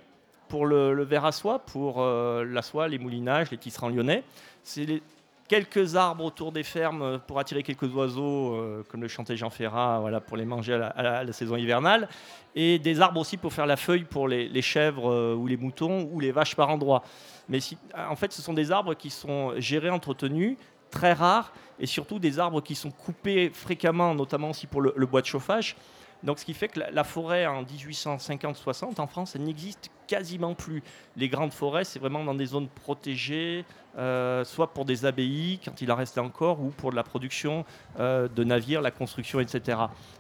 pour 0.49 0.67
le, 0.67 1.03
verre 1.05 1.25
à 1.25 1.33
soie, 1.33 1.59
pour 1.61 1.97
euh, 1.99 2.45
la 2.45 2.63
soie, 2.63 2.89
les 2.89 2.99
moulinages, 2.99 3.51
les 3.51 3.59
tisserands 3.59 3.89
lyonnais. 3.89 4.25
C'est 4.63 5.03
quelques 5.47 5.97
arbres 5.97 6.25
autour 6.25 6.53
des 6.53 6.63
fermes 6.63 7.03
euh, 7.03 7.19
pour 7.19 7.39
attirer 7.39 7.63
quelques 7.63 7.95
oiseaux, 7.95 8.55
euh, 8.55 8.83
comme 8.89 9.03
le 9.03 9.09
chantait 9.09 9.37
Jean 9.37 9.51
Ferrat, 9.51 10.01
voilà, 10.01 10.21
pour 10.21 10.37
les 10.37 10.45
manger 10.45 10.75
à 10.75 11.23
la, 11.25 11.33
saison 11.33 11.57
hivernale. 11.57 12.09
Et 12.55 12.79
des 12.79 13.01
arbres 13.01 13.21
aussi 13.21 13.37
pour 13.37 13.53
faire 13.53 13.67
la 13.67 13.77
feuille 13.77 14.05
pour 14.05 14.29
les, 14.29 14.63
chèvres 14.63 15.35
ou 15.35 15.47
les 15.47 15.57
moutons 15.57 16.09
ou 16.11 16.21
les 16.21 16.33
vaches 16.33 16.57
par 16.57 16.71
endroits. 16.71 17.03
Mais 17.49 17.61
en 17.97 18.17
fait, 18.17 18.33
ce 18.33 18.43
sont 18.43 18.53
des 18.53 18.73
arbres 18.73 18.95
qui 18.95 19.11
sont 19.11 19.53
gérés, 19.59 19.91
entretenus, 19.91 20.57
très 20.91 21.13
rares, 21.13 21.53
et 21.79 21.87
surtout 21.87 22.19
des 22.19 22.39
arbres 22.39 22.61
qui 22.61 22.75
sont 22.75 22.91
coupés 22.91 23.51
fréquemment, 23.55 24.15
notamment 24.15 24.51
aussi 24.51 24.67
pour 24.67 24.81
le 24.81 25.07
bois 25.07 25.21
de 25.21 25.27
chauffage. 25.27 25.77
Donc, 26.25 26.39
ce 26.41 26.45
qui 26.45 26.55
fait 26.55 26.69
que 26.69 26.81
la, 26.81 27.05
forêt 27.05 27.47
en 27.47 27.63
1850-60 27.63 29.01
en 29.01 29.07
France, 29.07 29.37
elle 29.37 29.45
n'existe 29.45 29.91
quasiment 30.09 30.55
plus. 30.55 30.83
Les 31.17 31.29
grandes 31.29 31.53
forêts, 31.53 31.85
c'est 31.85 32.01
vraiment 32.01 32.25
dans 32.25 32.35
des 32.35 32.47
zones 32.47 32.69
protégées, 32.69 33.65
euh, 33.97 34.45
soit 34.45 34.73
pour 34.73 34.85
des 34.85 35.05
abbayes, 35.05 35.61
quand 35.65 35.81
il 35.81 35.93
en 35.93 35.97
restait 35.97 36.21
encore, 36.21 36.61
ou 36.61 36.71
pour 36.71 36.91
de 36.91 36.97
la 36.97 37.05
production 37.05 37.65
euh, 38.01 38.27
de 38.27 38.43
navires, 38.43 38.81
la 38.81 38.91
construction, 38.91 39.39
etc. 39.39 39.79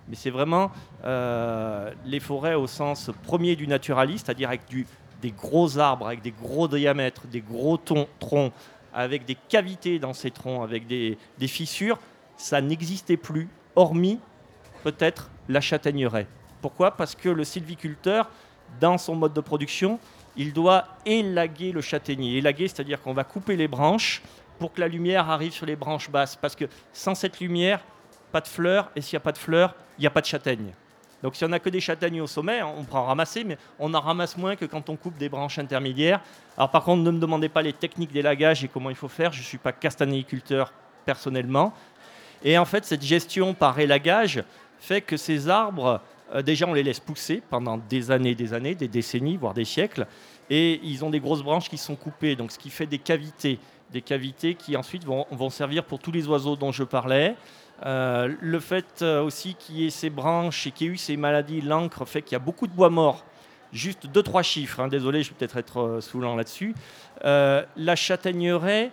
Mais 0.09 0.15
c'est 0.15 0.31
vraiment 0.31 0.71
euh, 1.05 1.93
les 2.05 2.21
forêts 2.21 2.55
au 2.55 2.69
sens 2.69 3.11
premier 3.25 3.57
du 3.57 3.67
naturaliste, 3.67 4.27
c'est-à-dire 4.27 4.51
avec 4.51 4.63
des 5.21 5.33
gros 5.33 5.79
arbres, 5.79 6.07
avec 6.07 6.23
des 6.23 6.33
gros 6.33 6.69
diamètres, 6.69 7.27
des 7.27 7.41
gros 7.41 7.77
troncs, 7.77 8.53
avec 8.95 9.25
des 9.25 9.37
cavités 9.49 9.99
dans 9.99 10.13
ces 10.13 10.31
troncs, 10.31 10.63
avec 10.63 10.87
des 10.87 11.17
fissures. 11.49 11.99
Ça 12.37 12.61
n'existait 12.61 13.17
plus, 13.17 13.49
hormis 13.75 14.21
peut-être 14.85 15.31
la 15.49 15.61
châtaigneraie. 15.61 16.27
Pourquoi? 16.61 16.91
Parce 16.91 17.15
que 17.15 17.29
le 17.29 17.45
sylviculteur, 17.45 18.29
dans 18.81 18.99
son 18.99 19.15
mode 19.15 19.33
de 19.33 19.41
production, 19.41 19.99
il 20.37 20.53
doit 20.53 20.85
élaguer 21.07 21.73
le 21.73 21.81
châtaignier. 21.81 22.39
Élaguer, 22.39 22.69
c'est-à-dire 22.69 23.01
qu'on 23.01 23.13
va 23.13 23.25
couper 23.25 23.57
les 23.57 23.69
branches 23.69 24.23
pour 24.59 24.73
que 24.73 24.81
la 24.81 24.89
lumière 24.89 25.31
arrive 25.31 25.53
sur 25.53 25.67
les 25.67 25.77
branches 25.77 26.11
basses. 26.11 26.37
Parce 26.37 26.55
que 26.55 26.67
sans 26.93 27.15
cette 27.15 27.41
lumière, 27.41 27.81
pas 28.33 28.41
de 28.41 28.49
fleurs, 28.49 28.91
et 28.95 29.01
s'il 29.01 29.17
n'y 29.17 29.23
a 29.23 29.25
pas 29.25 29.33
de 29.33 29.39
fleurs, 29.39 29.75
il 29.99 30.03
n'y 30.03 30.07
a 30.07 30.11
pas 30.11 30.21
de 30.21 30.27
châtaigne. 30.27 30.73
Donc 31.23 31.35
si 31.35 31.45
on 31.45 31.49
n'a 31.49 31.59
que 31.59 31.71
des 31.71 31.81
châtaignes 31.81 32.21
au 32.21 32.27
sommet, 32.27 32.63
on 32.63 32.85
peut 32.85 32.97
en 32.97 33.05
ramasser, 33.05 33.43
mais 33.43 33.59
on 33.79 33.93
en 33.93 34.01
ramasse 34.01 34.37
moins 34.37 34.55
que 34.55 34.65
quand 34.65 34.89
on 34.89 34.97
coupe 34.97 35.17
des 35.19 35.29
branches 35.29 35.59
intermédiaires. 35.59 36.21
Alors 36.57 36.71
par 36.71 36.85
contre, 36.85 37.03
ne 37.03 37.11
me 37.11 37.19
demandez 37.19 37.49
pas 37.49 37.63
les 37.63 37.73
techniques 37.73 38.13
d'élagage 38.13 38.63
et 38.63 38.69
comment 38.69 38.91
il 38.91 38.97
faut 38.97 39.09
faire, 39.09 39.33
je 39.33 39.41
ne 39.41 39.45
suis 39.45 39.59
pas 39.59 39.73
castanéiculteur 39.73 40.73
personnellement. 41.05 41.73
Et 42.45 42.57
en 42.57 42.65
fait, 42.65 42.85
cette 42.85 43.03
gestion 43.03 43.53
par 43.53 43.81
élagage, 43.81 44.45
fait 44.81 45.01
que 45.01 45.17
ces 45.17 45.49
arbres, 45.49 46.01
euh, 46.35 46.43
déjà 46.43 46.67
on 46.67 46.75
les 46.75 46.83
laisse 46.83 47.01
pousser 47.01 47.43
pendant 47.49 47.79
des 47.79 48.11
années, 48.11 48.35
des 48.35 48.55
années, 48.55 48.75
des 48.75 48.89
décennies, 48.89 49.37
voire 49.37 49.55
des 49.55 49.65
siècles, 49.65 50.07
et 50.51 50.81
ils 50.83 51.05
ont 51.05 51.11
des 51.11 51.21
grosses 51.21 51.43
branches 51.43 51.69
qui 51.69 51.79
sont 51.79 51.97
coupées, 51.97 52.37
donc 52.37 52.53
ce 52.53 52.59
qui 52.59 52.71
fait 52.71 52.87
des 52.87 52.99
cavités, 52.99 53.59
des 53.93 54.03
cavités 54.03 54.55
qui 54.55 54.77
ensuite 54.77 55.05
vont, 55.05 55.51
servir 55.51 55.85
pour 55.85 55.99
tous 55.99 56.13
les 56.13 56.27
oiseaux 56.27 56.57
dont 56.57 56.73
je 56.73 56.85
parlais. 56.85 57.35
Euh, 57.87 58.35
le 58.41 58.61
fait 58.61 59.03
euh, 59.03 59.23
aussi 59.23 59.55
qu'il 59.55 59.77
y 59.77 59.87
ait 59.87 59.91
ces 59.91 60.11
branches 60.11 60.67
et 60.67 60.73
qu'il 60.73 60.89
y 60.89 60.91
ait 60.91 60.93
eu 60.95 60.97
ces 60.97 61.17
maladies, 61.17 61.61
l'encre 61.61 62.05
fait 62.05 62.23
qu'il 62.23 62.33
y 62.33 62.37
a 62.37 62.41
beaucoup 62.41 62.67
de 62.67 62.73
bois 62.73 62.91
mort. 62.91 63.25
Juste 63.73 64.07
deux, 64.07 64.23
trois 64.23 64.43
chiffres, 64.43 64.81
hein, 64.81 64.89
désolé, 64.89 65.23
je 65.23 65.31
vais 65.31 65.37
peut-être 65.39 65.59
être, 65.59 65.99
saoulant 66.01 66.35
là-dessus. 66.35 66.75
la 67.23 67.97
châtaigneraie, 67.97 68.91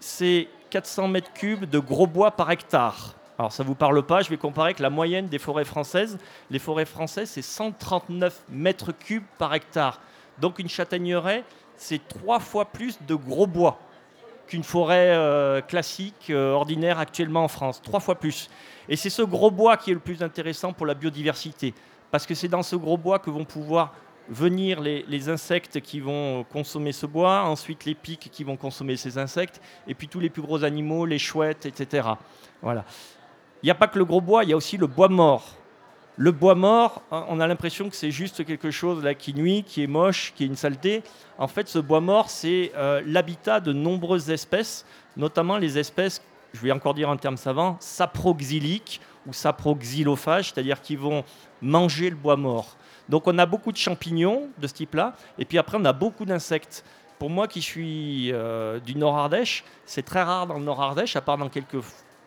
c'est 0.00 0.48
400 0.70 1.08
mètres 1.08 1.32
cubes 1.32 1.64
de 1.64 1.78
gros 1.78 2.06
bois 2.06 2.30
par 2.30 2.50
hectare. 2.50 3.17
Alors 3.38 3.52
ça 3.52 3.62
ne 3.62 3.68
vous 3.68 3.76
parle 3.76 4.02
pas, 4.02 4.22
je 4.22 4.30
vais 4.30 4.36
comparer 4.36 4.68
avec 4.68 4.80
la 4.80 4.90
moyenne 4.90 5.28
des 5.28 5.38
forêts 5.38 5.64
françaises. 5.64 6.18
Les 6.50 6.58
forêts 6.58 6.84
françaises, 6.84 7.30
c'est 7.30 7.42
139 7.42 8.42
mètres 8.50 8.90
cubes 8.92 9.24
par 9.38 9.54
hectare. 9.54 10.00
Donc 10.40 10.58
une 10.58 10.68
châtaigneraie, 10.68 11.44
c'est 11.76 12.06
trois 12.08 12.40
fois 12.40 12.64
plus 12.64 12.98
de 13.06 13.14
gros 13.14 13.46
bois 13.46 13.78
qu'une 14.48 14.64
forêt 14.64 15.10
euh, 15.10 15.60
classique, 15.60 16.30
euh, 16.30 16.52
ordinaire 16.52 16.98
actuellement 16.98 17.44
en 17.44 17.48
France. 17.48 17.80
Trois 17.80 18.00
fois 18.00 18.16
plus. 18.16 18.50
Et 18.88 18.96
c'est 18.96 19.10
ce 19.10 19.22
gros 19.22 19.50
bois 19.50 19.76
qui 19.76 19.90
est 19.90 19.94
le 19.94 20.00
plus 20.00 20.22
intéressant 20.22 20.72
pour 20.72 20.86
la 20.86 20.94
biodiversité. 20.94 21.74
Parce 22.10 22.26
que 22.26 22.34
c'est 22.34 22.48
dans 22.48 22.62
ce 22.62 22.74
gros 22.74 22.96
bois 22.96 23.18
que 23.20 23.30
vont 23.30 23.44
pouvoir 23.44 23.94
venir 24.30 24.80
les, 24.80 25.04
les, 25.08 25.28
insectes 25.28 25.80
qui 25.80 26.00
vont 26.00 26.44
consommer 26.44 26.92
ce 26.92 27.06
bois, 27.06 27.42
ensuite 27.44 27.84
les 27.84 27.94
pics 27.94 28.30
qui 28.32 28.44
vont 28.44 28.56
consommer 28.56 28.96
ces 28.96 29.16
insectes, 29.16 29.60
et 29.86 29.94
puis 29.94 30.06
tous 30.06 30.20
les 30.20 30.28
plus 30.28 30.42
gros 30.42 30.64
animaux, 30.64 31.06
les 31.06 31.18
chouettes, 31.18 31.64
etc. 31.64 32.08
Voilà. 32.60 32.84
Il 33.62 33.66
n'y 33.66 33.70
a 33.70 33.74
pas 33.74 33.88
que 33.88 33.98
le 33.98 34.04
gros 34.04 34.20
bois, 34.20 34.44
il 34.44 34.50
y 34.50 34.52
a 34.52 34.56
aussi 34.56 34.76
le 34.76 34.86
bois 34.86 35.08
mort. 35.08 35.54
Le 36.16 36.32
bois 36.32 36.54
mort, 36.54 37.02
hein, 37.12 37.24
on 37.28 37.38
a 37.38 37.46
l'impression 37.46 37.88
que 37.88 37.94
c'est 37.94 38.10
juste 38.10 38.44
quelque 38.44 38.70
chose 38.70 39.04
qui 39.18 39.34
nuit, 39.34 39.64
qui 39.64 39.84
est 39.84 39.86
moche, 39.86 40.32
qui 40.34 40.44
est 40.44 40.46
une 40.46 40.56
saleté. 40.56 41.02
En 41.38 41.46
fait, 41.46 41.68
ce 41.68 41.78
bois 41.78 42.00
mort, 42.00 42.28
c'est 42.28 42.72
euh, 42.76 43.02
l'habitat 43.06 43.60
de 43.60 43.72
nombreuses 43.72 44.30
espèces, 44.30 44.84
notamment 45.16 45.58
les 45.58 45.78
espèces 45.78 46.20
je 46.52 46.60
vais 46.60 46.72
encore 46.72 46.94
dire 46.94 47.10
un 47.10 47.16
terme 47.16 47.36
savant, 47.36 47.76
saproxyliques 47.80 49.00
ou 49.26 49.32
saproxylophages, 49.32 50.52
c'est-à-dire 50.52 50.80
qu'ils 50.80 50.98
vont 50.98 51.24
manger 51.60 52.10
le 52.10 52.16
bois 52.16 52.36
mort. 52.36 52.76
Donc 53.08 53.26
on 53.26 53.38
a 53.38 53.46
beaucoup 53.46 53.72
de 53.72 53.76
champignons 53.76 54.48
de 54.58 54.66
ce 54.66 54.74
type-là, 54.74 55.14
et 55.38 55.44
puis 55.44 55.58
après 55.58 55.78
on 55.78 55.84
a 55.84 55.92
beaucoup 55.92 56.24
d'insectes. 56.24 56.84
Pour 57.18 57.30
moi 57.30 57.48
qui 57.48 57.62
suis 57.62 58.32
euh, 58.32 58.78
du 58.80 58.94
Nord-Ardèche, 58.94 59.64
c'est 59.84 60.04
très 60.04 60.22
rare 60.22 60.46
dans 60.46 60.54
le 60.54 60.64
Nord-Ardèche, 60.64 61.16
à 61.16 61.20
part 61.20 61.36
dans 61.36 61.48
quelques 61.48 61.82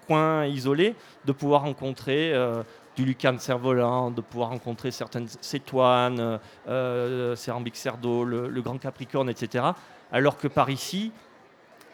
coins 0.07 0.45
isolés, 0.45 0.95
de 1.25 1.31
pouvoir 1.31 1.61
rencontrer 1.61 2.33
euh, 2.33 2.63
du 2.95 3.05
lucane 3.05 3.39
cerf-volant, 3.39 4.11
de 4.11 4.21
pouvoir 4.21 4.49
rencontrer 4.49 4.91
certaines 4.91 5.27
cétoines, 5.41 6.19
euh, 6.19 6.37
euh 6.67 7.35
cérambique 7.35 7.75
cerdo, 7.75 8.23
le, 8.23 8.61
grand 8.61 8.77
capricorne, 8.77 9.29
etc. 9.29 9.65
Alors 10.11 10.37
que 10.37 10.47
par 10.47 10.69
ici, 10.69 11.11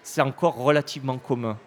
c'est 0.04 0.22
encore 0.22 0.56
relativement 0.56 1.18
commun. 1.18 1.58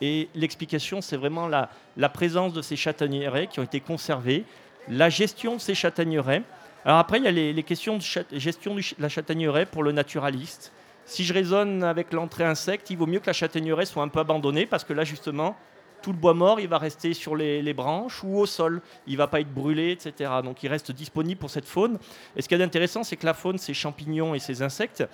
Et 0.00 0.28
l'explication, 0.34 1.00
c'est 1.00 1.16
vraiment 1.16 1.46
la, 1.46 1.68
la, 1.96 2.08
présence 2.08 2.52
de 2.52 2.62
ces 2.62 2.76
châtaigneraies 2.76 3.46
qui 3.48 3.60
ont 3.60 3.64
été 3.64 3.80
conservées, 3.80 4.44
la 4.88 5.10
gestion 5.10 5.56
de 5.56 5.60
ces 5.60 5.74
châtaigneraies. 5.74 6.42
Alors 6.86 6.98
après, 6.98 7.18
il 7.18 7.24
y 7.24 7.28
a 7.28 7.30
les, 7.30 7.52
les 7.52 7.62
questions 7.62 7.98
de 7.98 8.02
gestion 8.38 8.74
de 8.74 8.80
la 8.98 9.10
châtaigneraie 9.10 9.66
pour 9.66 9.82
le 9.82 9.92
naturaliste. 9.92 10.72
Si 11.04 11.24
je 11.24 11.34
raisonne 11.34 11.82
avec 11.82 12.12
l'entrée 12.12 12.44
insecte, 12.44 12.88
il 12.90 12.96
vaut 12.96 13.06
mieux 13.06 13.20
que 13.20 13.26
la 13.26 13.32
châtaigneraie 13.32 13.84
soit 13.84 14.02
un 14.02 14.08
peu 14.08 14.20
abandonnée 14.20 14.64
parce 14.64 14.84
que 14.84 14.92
là, 14.92 15.04
justement, 15.04 15.56
tout 16.00 16.12
le 16.12 16.18
bois 16.18 16.34
mort, 16.34 16.60
il 16.60 16.68
va 16.68 16.78
rester 16.78 17.14
sur 17.14 17.36
les, 17.36 17.72
branches 17.72 18.22
ou 18.24 18.38
au 18.38 18.46
sol. 18.46 18.80
Il 19.06 19.14
ne 19.14 19.18
va 19.18 19.26
pas 19.26 19.40
être 19.40 19.52
brûlé, 19.52 19.92
etc. 19.92 20.30
Donc 20.42 20.62
il 20.62 20.68
reste 20.68 20.92
disponible 20.92 21.38
pour 21.38 21.50
cette 21.50 21.66
faune. 21.66 21.98
Et 22.36 22.42
ce 22.42 22.48
qui 22.48 22.54
est 22.54 22.62
intéressant, 22.62 23.04
c'est 23.04 23.16
que 23.16 23.26
la 23.26 23.34
faune, 23.34 23.58
ces 23.58 23.74
champignons 23.74 24.34
et 24.34 24.38
ces 24.38 24.62
insectes, 24.62 25.04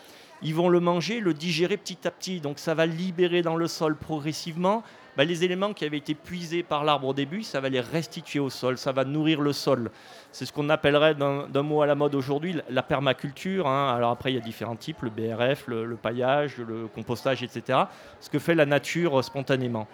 ils 0.42 0.54
vont 0.54 0.68
le 0.68 0.80
manger, 0.80 1.20
le 1.20 1.34
digérer 1.34 1.76
petit 1.76 2.06
à 2.06 2.10
petit. 2.10 2.40
Donc 2.40 2.58
ça 2.58 2.74
va 2.74 2.86
libérer 2.86 3.42
dans 3.42 3.56
le 3.56 3.68
sol 3.68 3.96
progressivement 3.96 4.82
bah, 5.16 5.24
les 5.24 5.44
éléments 5.44 5.72
qui 5.72 5.86
avaient 5.86 5.96
été 5.96 6.14
puisés 6.14 6.62
par 6.62 6.84
l'arbre 6.84 7.08
au 7.08 7.14
début, 7.14 7.42
ça 7.42 7.58
va 7.60 7.70
les 7.70 7.80
restituer 7.80 8.38
au 8.38 8.50
sol, 8.50 8.76
ça 8.76 8.92
va 8.92 9.04
nourrir 9.04 9.40
le 9.40 9.54
sol. 9.54 9.90
C'est 10.30 10.44
ce 10.44 10.52
qu'on 10.52 10.68
appellerait 10.68 11.14
d'un 11.14 11.62
mot 11.62 11.80
à 11.80 11.86
la 11.86 11.94
mode 11.94 12.14
aujourd'hui 12.14 12.54
la 12.68 12.82
permaculture. 12.82 13.66
Hein. 13.66 13.94
Alors 13.94 14.10
après, 14.10 14.32
il 14.32 14.34
y 14.34 14.38
a 14.38 14.42
différents 14.42 14.76
types, 14.76 15.00
le 15.00 15.10
BRF, 15.10 15.68
le 15.68 15.96
paillage, 15.96 16.58
le 16.58 16.86
compostage, 16.88 17.42
etc. 17.42 17.78
Ce 18.20 18.28
que 18.28 18.38
fait 18.38 18.54
la 18.54 18.66
nature 18.66 19.24
spontanément. 19.24 19.88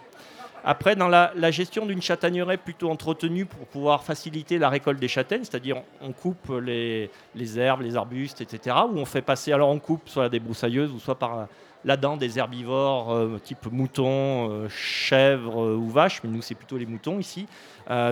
Après, 0.65 0.95
dans 0.95 1.09
la, 1.09 1.51
gestion 1.51 1.85
d'une 1.85 2.01
châtaigneraie 2.01 2.57
plutôt 2.57 2.89
entretenue 2.89 3.45
pour 3.45 3.67
pouvoir 3.67 4.03
faciliter 4.03 4.57
la 4.57 4.69
récolte 4.69 4.99
des 4.99 5.09
châtaignes, 5.09 5.43
c'est-à-dire 5.43 5.81
on 6.01 6.13
coupe 6.13 6.51
les, 6.61 7.09
herbes, 7.57 7.81
les 7.81 7.97
arbustes, 7.97 8.39
etc., 8.41 8.77
ou 8.89 8.97
on 8.97 9.05
fait 9.05 9.21
passer, 9.21 9.51
alors 9.51 9.69
on 9.69 9.79
coupe 9.79 10.07
soit 10.07 10.29
des 10.29 10.39
broussailleuses 10.39 10.91
ou 10.91 10.99
soit 10.99 11.19
par 11.19 11.47
la 11.85 11.97
dent 11.97 12.17
des 12.17 12.39
herbivores 12.39 13.13
euh, 13.13 13.39
type 13.43 13.65
mouton, 13.71 14.49
euh, 14.49 14.69
chèvre 14.69 15.63
euh, 15.63 15.75
ou 15.75 15.89
vache, 15.89 16.21
mais 16.23 16.29
nous 16.29 16.41
c'est 16.41 16.55
plutôt 16.55 16.77
les 16.77 16.85
moutons 16.85 17.19
ici. 17.19 17.47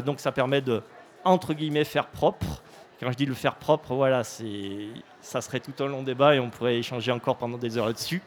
donc 0.06 0.20
ça 0.20 0.32
permet 0.32 0.62
de, 0.62 0.82
entre 1.24 1.54
guillemets, 1.54 1.86
faire 1.86 2.08
propre. 2.08 2.62
Quand 3.00 3.12
je 3.12 3.18
dis 3.18 3.26
le 3.26 3.34
faire 3.34 3.56
propre, 3.56 3.96
voilà, 3.96 4.24
ça 4.24 5.42
serait 5.42 5.60
tout 5.60 5.84
un 5.84 5.88
long 5.88 6.04
débat 6.04 6.36
et 6.36 6.40
on 6.40 6.50
pourrait 6.50 6.78
échanger 6.78 7.12
encore 7.12 7.38
pendant 7.38 7.58
des 7.58 7.78
heures 7.78 7.88
là-dessus. 7.88 8.22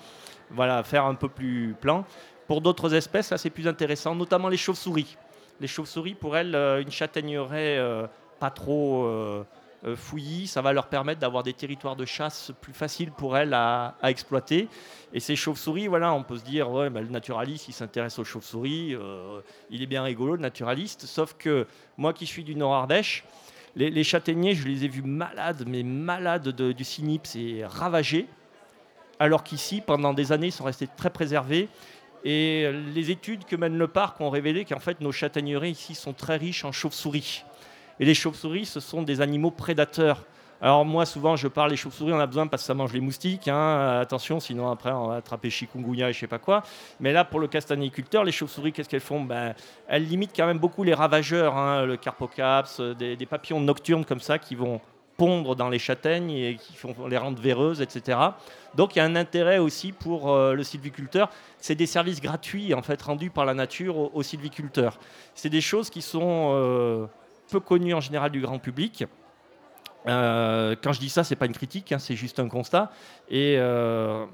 Voilà, 0.51 0.83
faire 0.83 1.05
un 1.05 1.15
peu 1.15 1.29
plus 1.29 1.75
plan. 1.81 2.05
Pour 2.47 2.61
d'autres 2.61 2.95
espèces, 2.95 3.31
là, 3.31 3.39
c'est 3.39 3.51
plus 3.51 3.67
intéressant, 3.67 4.15
notamment 4.15 4.49
les 4.49 4.57
chauves-souris. 4.57 5.17
Les 5.61 5.67
chauves-souris, 5.67 6.15
pour 6.15 6.37
elles, 6.37 6.55
euh, 6.55 6.83
une 6.83 6.91
châtaigneraie 6.91 7.79
euh, 7.79 8.07
pas 8.41 8.51
trop 8.51 9.05
euh, 9.05 9.45
fouillie, 9.97 10.47
ça 10.47 10.63
va 10.63 10.73
leur 10.73 10.87
permettre 10.87 11.21
d'avoir 11.21 11.43
des 11.43 11.53
territoires 11.53 11.95
de 11.95 12.05
chasse 12.05 12.53
plus 12.61 12.73
faciles 12.73 13.13
pour 13.13 13.37
elles 13.37 13.55
à, 13.55 13.95
exploiter. 14.05 14.69
Et 15.13 15.21
ces 15.21 15.37
chauves-souris, 15.37 15.87
voilà, 15.89 16.13
on 16.13 16.23
peut 16.23 16.39
se 16.39 16.45
dire, 16.45 16.71
le 16.71 17.09
naturaliste, 17.09 17.69
il 17.69 17.75
s'intéresse 17.75 18.19
aux 18.19 18.25
chauves-souris, 18.25 18.97
il 19.71 19.83
est 19.83 19.87
bien 19.87 20.03
rigolo, 20.03 20.37
le 20.37 20.41
naturaliste. 20.41 21.03
Sauf 21.03 21.35
que 21.39 21.67
moi 21.99 22.15
qui 22.15 22.25
suis 22.25 22.45
du 22.45 22.57
Nord-Ardèche, 22.57 23.25
les, 23.77 24.05
châtaigniers, 24.05 24.55
je 24.55 24.67
les 24.67 24.85
ai 24.85 24.89
vus 24.89 25.03
malades, 25.03 25.65
mais 25.67 25.83
malades 25.83 26.49
du 26.49 26.85
cynips 26.85 27.37
et 27.37 27.65
ravagés. 27.67 28.27
Alors 29.19 29.45
qu'ici, 29.45 29.81
pendant 29.81 30.13
des 30.13 30.33
années, 30.33 30.49
ils 30.49 30.53
sont 30.53 30.65
restés 30.65 30.89
très 30.97 31.11
préservés. 31.11 31.69
Et 32.25 32.71
les 32.95 33.11
études 33.11 33.45
que 33.45 33.55
mène 33.55 33.77
le 33.77 33.87
parc 33.87 34.21
ont 34.21 34.31
révélé 34.31 34.65
qu'en 34.65 34.81
fait, 34.81 35.01
nos 35.01 35.13
châtaigneraies 35.13 35.71
ici 35.71 35.95
sont 35.95 36.15
très 36.15 36.37
riches 36.37 36.65
en 36.65 36.73
chauves-souris. 36.73 37.45
Et 38.01 38.07
les 38.07 38.15
chauves-souris, 38.15 38.65
ce 38.65 38.81
sont 38.81 39.03
des 39.03 39.21
animaux 39.21 39.51
prédateurs. 39.51 40.25
Alors 40.63 40.87
moi, 40.87 41.05
souvent, 41.05 41.37
je 41.37 41.49
parle 41.49 41.71
des 41.71 41.77
chauves-souris, 41.77 42.15
on 42.15 42.19
a 42.19 42.27
besoin 42.27 42.47
parce 42.47 42.63
que 42.63 42.67
ça 42.69 42.75
mange 42.75 42.95
les 42.95 43.01
moustiques. 43.01 43.49
Hein. 43.49 43.99
Attention, 44.01 44.41
sinon 44.41 44.71
après, 44.71 44.91
on 44.91 45.09
va 45.09 45.17
attraper 45.17 45.51
chikungunya 45.51 46.09
et 46.09 46.13
je 46.15 46.21
sais 46.21 46.27
pas 46.27 46.39
quoi. 46.39 46.63
Mais 47.01 47.13
là, 47.13 47.25
pour 47.25 47.41
le 47.41 47.49
castagniculteur, 47.49 48.25
les 48.25 48.33
chauves-souris, 48.33 48.73
qu'est-ce 48.73 48.89
qu'elles 48.89 49.01
font? 49.01 49.21
Ben, 49.21 49.55
Elles 49.87 50.07
limitent 50.07 50.33
quand 50.35 50.47
même 50.47 50.59
beaucoup 50.59 50.83
les 50.83 50.95
ravageurs, 50.95 51.59
hein, 51.59 51.85
le 51.85 51.99
carpocaps, 51.99 52.81
des, 52.81 53.17
des 53.17 53.27
papillons 53.27 53.61
nocturnes 53.61 54.07
comme 54.07 54.21
ça 54.21 54.39
qui 54.39 54.55
vont 54.55 54.81
pondre 55.17 55.55
dans 55.55 55.69
les 55.69 55.79
châtaignes 55.79 56.31
et 56.31 56.57
qui 56.57 56.75
font 56.75 56.95
les 57.09 57.17
rendre 57.17 57.41
véreuses, 57.41 57.81
etc. 57.81 58.19
Donc 58.75 58.97
il 58.97 58.99
y 58.99 59.03
a 59.03 59.05
un 59.05 59.17
intérêt 59.17 59.59
aussi 59.59 59.93
pour 59.93 60.33
euh, 60.33 60.55
le 60.55 60.63
sylviculteur. 60.63 61.31
C'est 61.59 61.75
des 61.75 61.87
services 61.87 62.21
gratuits 62.21 62.75
en 62.75 62.83
fait 62.83 63.01
rendus 63.01 63.31
par 63.31 63.45
la 63.45 63.55
nature 63.55 64.15
aux, 64.15 64.23
sylviculteurs. 64.23 64.99
C'est 65.35 65.51
des 65.51 65.61
choses 65.61 65.91
qui 65.91 66.03
sont 66.03 66.53
euh, 66.55 67.07
peu 67.51 67.61
connues 67.61 67.95
en 67.95 68.01
général 68.01 68.31
du 68.31 68.41
grand 68.41 68.59
public. 68.59 69.05
Euh, 70.07 70.77
quand 70.83 70.93
je 70.93 71.01
dis 71.01 71.09
ça, 71.09 71.25
c'est 71.25 71.37
pas 71.37 71.47
une 71.47 71.55
critique, 71.55 71.93
hein, 71.93 71.99
c'est 71.99 72.17
juste 72.17 72.39
un 72.39 72.49
constat. 72.49 72.91
Et 73.31 73.59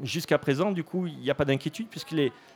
jusqu'à 0.03 0.39
présent, 0.39 0.73
du 0.73 0.83
coup, 0.83 1.07
il 1.07 1.19
n'y 1.19 1.31
a 1.31 1.35
pas 1.35 1.45
d'inquiétude 1.45 1.89
puisque 1.89 2.15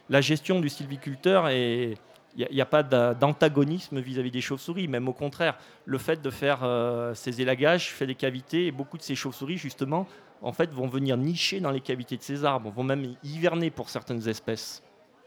la 0.09 0.21
gestion 0.21 0.61
du 0.61 0.69
sylviculteur 0.69 1.49
est, 1.49 1.95
il 2.36 2.48
n'y 2.50 2.60
a, 2.60 2.66
pas 2.66 2.82
d'antagonisme 2.82 4.00
vis-à-vis 4.00 4.30
des 4.30 4.40
chauves-souris, 4.40 4.88
même 4.88 5.08
au 5.08 5.12
contraire. 5.12 5.56
Le 5.84 5.98
fait 5.98 6.20
de 6.20 6.30
faire 6.30 6.60
euh, 6.62 7.14
ces 7.14 7.40
élagages 7.40 7.92
fait 7.92 8.06
des 8.06 8.16
cavités 8.16 8.66
et 8.66 8.72
beaucoup 8.72 8.98
de 8.98 9.02
ces 9.02 9.14
chauves-souris, 9.14 9.56
justement, 9.56 10.06
en 10.42 10.52
fait, 10.52 10.72
vont 10.72 10.88
venir 10.88 11.16
nicher 11.16 11.60
dans 11.60 11.70
les 11.70 11.80
cavités 11.80 12.16
de 12.16 12.22
ces 12.22 12.44
arbres, 12.44 12.70
vont 12.70 12.82
même 12.82 13.14
hiverner 13.22 13.70
pour 13.70 13.88
certaines 13.88 14.28
espèces. 14.28 14.82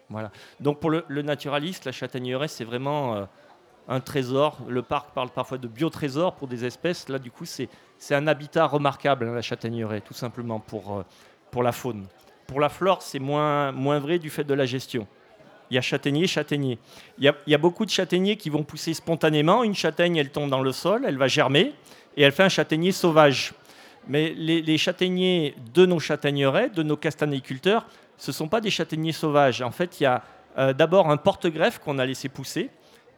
Voilà. 0.09 0.31
Donc 0.59 0.79
pour 0.79 0.89
le, 0.89 1.21
naturaliste, 1.21 1.85
la 1.85 1.91
châtaigneraie, 1.91 2.47
c'est 2.47 2.65
vraiment 2.65 3.15
euh, 3.15 3.25
un 3.87 3.99
trésor. 4.01 4.57
Le 4.67 4.81
parc 4.81 5.11
parle 5.13 5.29
parfois 5.29 5.57
de 5.57 5.67
biotrésor 5.67 6.35
pour 6.35 6.47
des 6.47 6.65
espèces. 6.65 7.07
Là, 7.07 7.19
du 7.19 7.31
coup, 7.31 7.45
c'est 7.45 7.69
un 8.11 8.27
habitat 8.27 8.65
remarquable, 8.67 9.27
hein, 9.27 9.33
la 9.33 9.41
châtaigneraie, 9.41 10.01
tout 10.01 10.13
simplement 10.13 10.59
pour, 10.59 10.97
euh, 10.97 11.03
pour 11.51 11.63
la 11.63 11.71
faune. 11.71 12.05
Pour 12.47 12.59
la 12.59 12.69
flore, 12.69 13.01
c'est 13.01 13.19
moins, 13.19 13.71
moins 13.71 13.99
vrai 13.99 14.19
du 14.19 14.29
fait 14.29 14.43
de 14.43 14.53
la 14.53 14.65
gestion 14.65 15.07
il 15.69 15.75
y 15.75 15.77
a 15.77 15.81
châtaignier, 15.81 16.27
châtaignier. 16.27 16.79
Il 17.19 17.33
y, 17.47 17.53
a, 17.53 17.57
beaucoup 17.57 17.85
de 17.85 17.89
châtaigniers 17.89 18.37
qui 18.37 18.49
vont 18.49 18.63
pousser 18.63 18.93
spontanément. 18.93 19.63
Une 19.63 19.75
châtaigne, 19.75 20.15
elle 20.17 20.29
tombe 20.29 20.49
dans 20.49 20.61
le 20.61 20.71
sol, 20.71 21.03
elle 21.07 21.17
va 21.17 21.27
germer 21.27 21.73
et 22.15 22.23
elle 22.23 22.31
fait 22.31 22.43
un 22.43 22.49
châtaignier 22.49 22.91
sauvage. 22.91 23.53
Mais 24.07 24.33
les, 24.33 24.77
châtaigniers 24.77 25.55
de 25.73 25.85
nos 25.85 25.99
châtaigneraies, 25.99 26.69
de 26.69 26.83
nos 26.83 26.95
castanéiculteurs, 26.95 27.85
ce 28.17 28.31
ne 28.31 28.33
sont 28.33 28.47
pas 28.47 28.61
des 28.61 28.69
châtaigniers 28.69 29.11
sauvages. 29.11 29.61
En 29.61 29.71
fait, 29.71 29.99
il 29.99 30.03
y 30.03 30.05
a 30.05 30.23
euh, 30.57 30.73
d'abord 30.73 31.09
un 31.09 31.17
porte-greffe 31.17 31.79
qu'on 31.79 31.99
a 31.99 32.05
laissé 32.05 32.29
pousser 32.29 32.69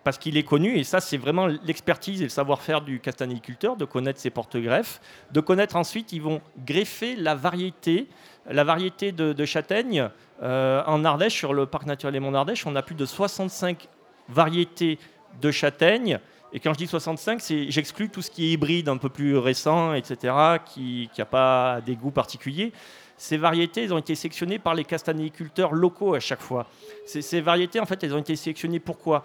parce 0.04 0.18
qu'il 0.18 0.38
est 0.38 0.44
connu, 0.44 0.78
et 0.78 0.86
ça 0.86 1.02
c'est 1.02 1.18
vraiment 1.18 1.46
l'expertise 1.46 2.22
et 2.22 2.24
le 2.24 2.30
savoir-faire 2.30 2.82
du 2.82 3.02
castanéiculteur, 3.02 3.76
de 3.76 3.84
connaître 3.84 4.20
ces 4.20 4.30
porte-greffes, 4.30 5.02
de 5.32 5.42
connaître 5.42 5.76
ensuite, 5.76 6.14
ils 6.14 6.22
vont 6.22 6.42
greffer 6.66 7.16
la 7.18 7.36
variété, 7.36 8.08
la 8.50 8.64
variété 8.64 9.12
de, 9.12 9.34
de 9.34 9.46
châtaignes 9.46 10.10
euh, 10.42 10.84
en 10.86 11.04
Ardèche, 11.06 11.36
sur 11.36 11.54
le 11.54 11.66
parc 11.66 11.86
naturel 11.86 12.14
des 12.14 12.20
Monts 12.20 12.32
d'Ardèche, 12.32 12.66
on 12.66 12.76
a 12.76 12.82
plus 12.82 12.96
de 12.96 13.06
65 13.06 13.88
variétés 14.30 15.00
de 15.42 15.52
châtaignes. 15.52 16.20
Et 16.52 16.60
quand 16.60 16.74
je 16.74 16.80
dis 16.80 16.88
65, 16.88 17.42
j'exclus 17.70 18.10
tout 18.10 18.22
ce 18.22 18.32
qui 18.32 18.46
est 18.46 18.52
hybride, 18.54 18.90
un 18.90 18.98
peu 18.98 19.10
plus 19.10 19.38
récent, 19.38 19.94
etc., 19.94 20.34
qui 20.66 21.10
n'a 21.18 21.26
pas 21.26 21.80
des 21.86 21.96
goûts 21.96 22.12
particuliers. 22.12 22.74
Ces 23.18 23.38
variétés, 23.38 23.92
ont 23.92 23.98
été 23.98 24.16
sélectionnées 24.16 24.60
par 24.60 24.74
les 24.74 24.86
castanéiculteurs 24.86 25.74
locaux 25.74 26.16
à 26.16 26.20
chaque 26.20 26.42
fois. 26.42 26.66
Ces, 27.06 27.22
ces 27.22 27.42
variétés, 27.42 27.80
en 27.80 27.86
fait, 27.86 28.04
elles 28.04 28.14
ont 28.14 28.20
été 28.20 28.36
sélectionnées 28.36 28.80
pourquoi? 28.80 29.24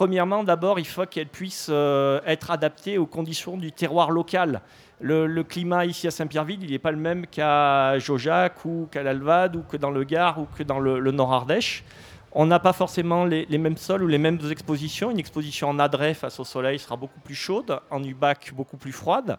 Premièrement, 0.00 0.44
d'abord, 0.44 0.78
il 0.78 0.86
faut 0.86 1.04
qu'elles 1.04 1.28
puissent 1.28 1.68
euh, 1.68 2.22
être 2.24 2.50
adaptées 2.50 2.96
aux 2.96 3.04
conditions 3.04 3.58
du 3.58 3.70
terroir 3.70 4.10
local. 4.10 4.62
Le, 4.98 5.42
climat 5.42 5.84
ici 5.84 6.06
à 6.06 6.10
Saint-Pierreville, 6.10 6.64
il 6.64 6.70
n'est 6.70 6.78
pas 6.78 6.90
le 6.90 6.96
même 6.96 7.26
qu'à 7.26 7.98
Jojac 7.98 8.64
ou 8.64 8.88
qu'à 8.90 9.02
l'Alvade 9.02 9.56
ou 9.56 9.60
que 9.60 9.76
dans 9.76 9.90
le 9.90 10.02
Gard 10.04 10.38
ou 10.38 10.46
que 10.56 10.62
dans 10.62 10.80
le, 10.80 11.10
Nord-Ardèche. 11.10 11.84
On 12.32 12.46
n'a 12.46 12.58
pas 12.58 12.72
forcément 12.72 13.26
les, 13.26 13.58
mêmes 13.58 13.76
sols 13.76 14.02
ou 14.02 14.06
les 14.06 14.16
mêmes 14.16 14.38
expositions. 14.50 15.10
Une 15.10 15.18
exposition 15.18 15.68
en 15.68 15.78
adret 15.78 16.14
face 16.14 16.40
au 16.40 16.44
soleil 16.44 16.78
sera 16.78 16.96
beaucoup 16.96 17.20
plus 17.20 17.34
chaude, 17.34 17.78
en 17.90 18.02
Ubac 18.02 18.54
beaucoup 18.54 18.78
plus 18.78 18.92
froide. 18.92 19.36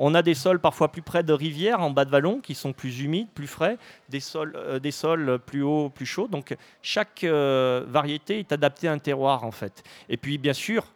On 0.00 0.14
a 0.14 0.22
des 0.22 0.34
sols 0.34 0.60
parfois 0.60 0.92
plus 0.92 1.02
près 1.02 1.24
de 1.24 1.32
rivières, 1.32 1.80
en 1.80 1.90
bas 1.90 2.04
de 2.04 2.10
vallon, 2.10 2.40
qui 2.40 2.54
sont 2.54 2.72
plus 2.72 3.00
humides, 3.00 3.28
plus 3.34 3.48
frais, 3.48 3.78
des 4.08 4.20
sols, 4.20 4.54
euh, 4.56 5.38
plus 5.38 5.62
hauts, 5.62 5.90
plus 5.90 6.06
chauds. 6.06 6.28
Donc 6.28 6.56
chaque 6.82 7.24
euh, 7.24 7.84
variété 7.88 8.38
est 8.38 8.52
adaptée 8.52 8.86
à 8.86 8.92
un 8.92 8.98
terroir 8.98 9.42
en 9.44 9.50
fait. 9.50 9.82
Et 10.08 10.16
puis 10.16 10.38
bien 10.38 10.52
sûr, 10.52 10.86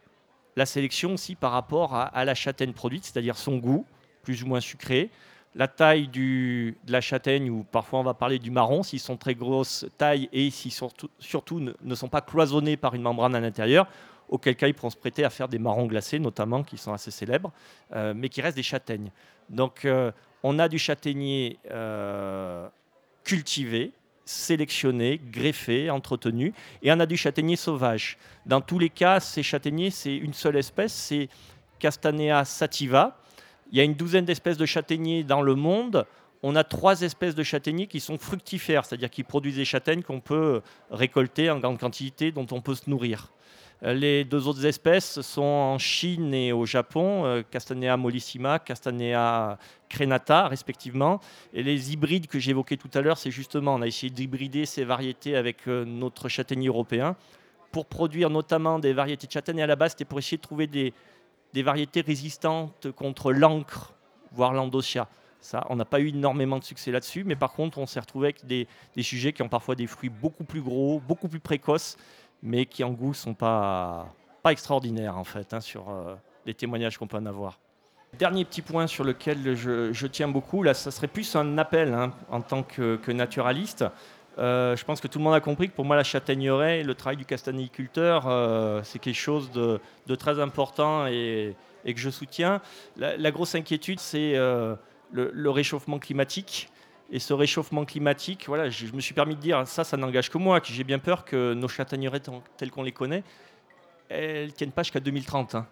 la 0.55 0.65
sélection 0.65 1.15
aussi 1.15 1.35
par 1.35 1.51
rapport 1.51 1.95
à, 1.95 2.25
la 2.25 2.35
châtaigne 2.35 2.71
produite, 2.71 3.03
c'est-à-dire 3.03 3.37
son 3.37 3.57
goût, 3.57 3.85
plus 4.21 4.43
ou 4.43 4.47
moins 4.47 4.61
sucré, 4.61 5.09
la 5.55 5.67
taille 5.67 6.07
de 6.07 6.73
la 6.87 7.01
châtaigne, 7.01 7.49
ou 7.49 7.63
parfois 7.63 7.99
on 7.99 8.03
va 8.03 8.13
parler 8.13 8.39
du 8.39 8.51
marron, 8.51 8.83
s'ils 8.83 8.99
sont 8.99 9.17
très 9.17 9.35
grosses 9.35 9.85
taille 9.97 10.29
et 10.31 10.49
s'ils 10.49 10.71
surtout, 10.71 11.09
surtout 11.19 11.59
ne, 11.59 11.95
sont 11.95 12.07
pas 12.07 12.21
cloisonnés 12.21 12.77
par 12.77 12.95
une 12.95 13.01
membrane 13.01 13.35
à 13.35 13.39
l'intérieur, 13.39 13.87
auquel 14.29 14.55
cas 14.55 14.67
ils 14.67 14.73
pourront 14.73 14.89
se 14.89 14.97
prêter 14.97 15.23
à 15.23 15.29
faire 15.29 15.47
des 15.47 15.59
marrons 15.59 15.85
glacés 15.85 16.19
notamment, 16.19 16.63
qui 16.63 16.77
sont 16.77 16.93
assez 16.93 17.11
célèbres, 17.11 17.51
euh, 17.93 18.13
mais 18.15 18.29
qui 18.29 18.41
restent 18.41 18.57
des 18.57 18.63
châtaignes. 18.63 19.11
Donc 19.49 19.85
euh, 19.85 20.11
on 20.43 20.59
a 20.59 20.67
du 20.67 20.79
châtaignier 20.79 21.57
euh, 21.71 22.67
cultivé, 23.23 23.91
sélectionné, 24.25 25.19
greffé, 25.31 25.89
entretenu, 25.89 26.53
et 26.81 26.91
on 26.91 26.99
a 26.99 27.05
du 27.05 27.17
châtaignier 27.17 27.55
sauvage. 27.55 28.17
Dans 28.45 28.61
tous 28.61 28.79
les 28.79 28.89
cas, 28.89 29.19
ces 29.19 29.43
châtaigniers, 29.43 29.91
c'est 29.91 30.15
une 30.15 30.33
seule 30.33 30.55
espèce, 30.55 30.93
c'est 30.93 31.29
Castanea 31.79 32.45
sativa. 32.45 33.19
Il 33.71 33.77
y 33.77 33.81
a 33.81 33.83
une 33.83 33.95
douzaine 33.95 34.25
d'espèces 34.25 34.57
de 34.57 34.65
châtaigniers 34.65 35.23
dans 35.23 35.41
le 35.41 35.55
monde. 35.55 36.05
On 36.41 36.55
a 36.55 36.63
trois 36.63 37.01
espèces 37.01 37.35
de 37.35 37.43
châtaigniers 37.43 37.87
qui 37.87 37.99
sont 37.99 38.17
fructifères, 38.17 38.85
c'est-à-dire 38.85 39.09
qui 39.09 39.23
produisent 39.23 39.55
des 39.55 39.65
châtaignes 39.65 40.03
qu'on 40.03 40.19
peut 40.19 40.61
récolter 40.91 41.49
en 41.49 41.59
grande 41.59 41.79
quantité, 41.79 42.31
dont 42.31 42.47
on 42.51 42.61
peut 42.61 42.75
se 42.75 42.89
nourrir. 42.89 43.31
Les 43.85 44.23
deux 44.23 44.47
autres 44.47 44.65
espèces 44.65 45.19
sont 45.19 45.41
en 45.41 45.77
Chine 45.77 46.33
et 46.33 46.53
au 46.53 46.65
Japon, 46.65 47.25
euh, 47.25 47.41
Castanea 47.43 47.97
mollissima, 47.97 48.57
Castanea 48.57 49.57
crenata 49.89 50.47
respectivement. 50.47 51.19
Et 51.53 51.63
les 51.63 51.91
hybrides 51.91 52.27
que 52.27 52.39
j'évoquais 52.39 52.77
tout 52.77 52.89
à 52.93 53.01
l'heure, 53.01 53.17
c'est 53.17 53.29
justement, 53.29 53.75
on 53.75 53.81
a 53.81 53.87
essayé 53.87 54.09
d'hybrider 54.09 54.65
ces 54.65 54.85
variétés 54.85 55.35
avec 55.35 55.67
euh, 55.67 55.83
notre 55.83 56.29
châtaignier 56.29 56.69
européen 56.69 57.17
pour 57.73 57.85
produire 57.85 58.29
notamment 58.29 58.79
des 58.79 58.93
variétés 58.93 59.27
de 59.27 59.33
châtaignes. 59.33 59.61
À 59.61 59.67
la 59.67 59.75
base, 59.75 59.91
c'était 59.91 60.05
pour 60.05 60.19
essayer 60.19 60.37
de 60.37 60.43
trouver 60.43 60.67
des, 60.67 60.93
variétés 61.53 61.99
résistantes 61.99 62.89
contre 62.91 63.33
l'encre, 63.33 63.93
voire 64.31 64.53
l'endosia. 64.53 65.09
Ça, 65.41 65.65
on 65.69 65.75
n'a 65.75 65.83
pas 65.83 65.99
eu 65.99 66.07
énormément 66.07 66.57
de 66.57 66.63
succès 66.63 66.89
là-dessus, 66.89 67.25
mais 67.25 67.35
par 67.35 67.51
contre, 67.51 67.79
on 67.79 67.85
s'est 67.85 67.99
retrouvé 67.99 68.27
avec 68.27 68.45
des, 68.45 68.65
sujets 69.01 69.33
qui 69.33 69.41
ont 69.41 69.49
parfois 69.49 69.75
des 69.75 69.87
fruits 69.87 70.09
beaucoup 70.09 70.45
plus 70.45 70.61
gros, 70.61 71.01
beaucoup 71.01 71.27
plus 71.27 71.41
précoces, 71.41 71.97
mais 72.43 72.65
qui 72.65 72.83
en 72.83 72.91
goût 72.91 73.13
sont 73.13 73.33
pas, 73.33 74.13
pas 74.43 74.51
extraordinaires 74.51 75.17
en 75.17 75.23
fait, 75.23 75.53
hein, 75.53 75.61
sur 75.61 75.89
euh, 75.89 76.15
les 76.45 76.53
témoignages 76.53 76.97
qu'on 76.97 77.07
peut 77.07 77.17
en 77.17 77.25
avoir. 77.25 77.57
Dernier 78.19 78.45
petit 78.45 78.61
point 78.61 78.85
sur 78.85 79.03
lequel 79.03 79.55
je, 79.55 80.07
tiens 80.07 80.27
beaucoup, 80.27 80.61
là, 80.61 80.75
ça 80.75 80.91
serait 80.91 81.07
plus 81.07 81.35
un 81.35 81.57
appel 81.57 81.93
hein, 81.93 82.11
en 82.29 82.41
tant 82.41 82.61
que, 82.61 83.11
naturaliste. 83.11 83.85
Euh, 84.37 84.75
je 84.75 84.85
pense 84.85 84.99
que 84.99 85.07
tout 85.07 85.17
le 85.17 85.23
monde 85.23 85.33
a 85.33 85.39
compris 85.39 85.69
que 85.69 85.73
pour 85.73 85.85
moi, 85.85 85.95
la 85.95 86.03
châtaigneraie, 86.03 86.83
le 86.83 86.93
travail 86.93 87.17
du 87.17 87.25
castagniculteur, 87.25 88.27
euh, 88.27 88.81
c'est 88.83 88.99
quelque 88.99 89.15
chose 89.15 89.51
de, 89.51 89.79
très 90.15 90.39
important 90.39 91.07
et, 91.07 91.55
et, 91.85 91.93
que 91.93 91.99
je 91.99 92.11
soutiens. 92.11 92.61
La, 92.97 93.31
grosse 93.31 93.55
inquiétude, 93.55 93.99
c'est 93.99 94.33
le, 94.35 95.49
réchauffement 95.49 95.97
climatique. 95.97 96.69
Et 97.13 97.19
ce 97.19 97.31
réchauffement 97.31 97.85
climatique, 97.85 98.45
voilà, 98.47 98.71
je, 98.71 98.91
me 98.91 98.99
suis 98.99 99.13
permis 99.13 99.35
de 99.35 99.39
dire, 99.39 99.67
ça, 99.67 99.83
ça 99.83 99.97
n'engage 99.97 100.31
que 100.31 100.39
moi, 100.39 100.59
que 100.59 100.69
j'ai 100.69 100.83
bien 100.83 100.97
peur 100.97 101.23
que 101.23 101.53
nos 101.53 101.67
châtaigneraies 101.67 102.21
telles 102.57 102.71
qu'on 102.71 102.81
les 102.81 102.91
connaît, 102.91 103.23
elles 104.09 104.47
ne 104.47 104.51
tiennent 104.51 104.71
pas 104.71 104.81
jusqu'à 104.81 104.99
2030. 104.99 105.53
Hein. 105.53 105.67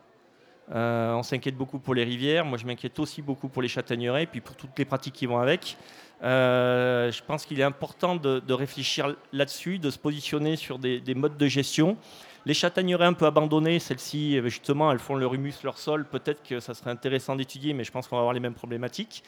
Euh, 0.71 1.13
on 1.13 1.24
s'inquiète 1.24 1.57
beaucoup 1.57 1.79
pour 1.79 1.95
les 1.95 2.03
rivières. 2.03 2.45
Moi, 2.45 2.60
je 2.60 2.65
m'inquiète 2.67 3.00
aussi 3.00 3.24
beaucoup 3.24 3.50
pour 3.50 3.63
les 3.63 3.67
châtaigneraies, 3.67 4.27
puis 4.27 4.39
pour 4.39 4.55
toutes 4.55 4.77
les 4.77 4.86
pratiques 4.86 5.15
qui 5.15 5.25
vont 5.25 5.39
avec. 5.39 5.77
Euh, 6.21 7.12
je 7.12 7.24
pense 7.24 7.48
qu'il 7.48 7.60
est 7.60 7.63
important 7.63 8.15
de, 8.15 8.53
réfléchir 8.53 9.15
là-dessus, 9.33 9.79
de 9.79 9.89
se 9.89 9.98
positionner 9.98 10.55
sur 10.55 10.77
des, 10.77 11.00
des, 11.00 11.15
modes 11.15 11.38
de 11.38 11.48
gestion. 11.48 11.98
Les 12.45 12.53
châtaigneraies 12.53 13.07
un 13.07 13.13
peu 13.13 13.25
abandonnées, 13.25 13.79
celles-ci, 13.79 14.39
justement, 14.45 14.91
elles 14.91 15.00
font 15.00 15.15
leur 15.15 15.33
humus, 15.33 15.63
leur 15.63 15.79
sol. 15.79 16.05
Peut-être 16.05 16.43
que 16.43 16.60
ça 16.60 16.75
serait 16.75 16.91
intéressant 16.91 17.36
d'étudier, 17.36 17.74
mais 17.74 17.83
je 17.83 17.91
pense 17.91 18.07
qu'on 18.07 18.17
va 18.17 18.21
avoir 18.21 18.33
les 18.36 18.39
mêmes 18.39 18.53
problématiques. 18.53 19.24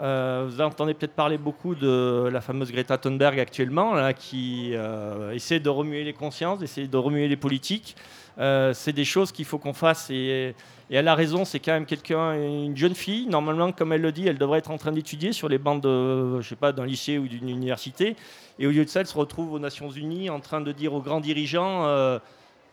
Euh, 0.00 0.46
vous 0.48 0.60
entendez 0.60 0.94
peut-être 0.94 1.14
parler 1.14 1.38
beaucoup 1.38 1.74
de 1.74 2.28
la 2.32 2.40
fameuse 2.40 2.70
Greta 2.70 2.98
Thunberg 2.98 3.40
actuellement, 3.40 3.94
là, 3.94 4.12
qui 4.12 4.70
euh, 4.74 5.32
essaie 5.32 5.58
de 5.58 5.68
remuer 5.68 6.04
les 6.04 6.12
consciences, 6.12 6.62
essaie 6.62 6.86
de 6.86 6.96
remuer 6.96 7.26
les 7.26 7.36
politiques. 7.36 7.96
Euh, 8.38 8.72
c'est 8.72 8.92
des 8.92 9.04
choses 9.04 9.32
qu'il 9.32 9.44
faut 9.44 9.58
qu'on 9.58 9.72
fasse. 9.72 10.10
Et, 10.10 10.54
et, 10.90 10.94
elle 10.94 11.08
a 11.08 11.16
raison, 11.16 11.44
c'est 11.44 11.58
quand 11.58 11.72
même 11.72 11.86
quelqu'un, 11.86 12.34
une 12.34 12.76
jeune 12.76 12.94
fille. 12.94 13.26
Normalement, 13.26 13.72
comme 13.72 13.92
elle 13.92 14.00
le 14.00 14.12
dit, 14.12 14.28
elle 14.28 14.38
devrait 14.38 14.60
être 14.60 14.70
en 14.70 14.78
train 14.78 14.92
d'étudier 14.92 15.32
sur 15.32 15.48
les 15.48 15.58
bancs 15.58 15.82
de, 15.82 16.40
je 16.40 16.48
sais 16.48 16.56
pas, 16.56 16.70
d'un 16.70 16.86
lycée 16.86 17.18
ou 17.18 17.26
d'une 17.26 17.48
université. 17.48 18.14
Et 18.60 18.66
au 18.68 18.70
lieu 18.70 18.84
de 18.84 18.90
ça, 18.90 19.00
elle 19.00 19.06
se 19.06 19.18
retrouve 19.18 19.52
aux 19.52 19.58
Nations 19.58 19.90
Unies 19.90 20.30
en 20.30 20.38
train 20.38 20.60
de 20.60 20.70
dire 20.70 20.94
aux 20.94 21.02
grands 21.02 21.20
dirigeants 21.20 21.84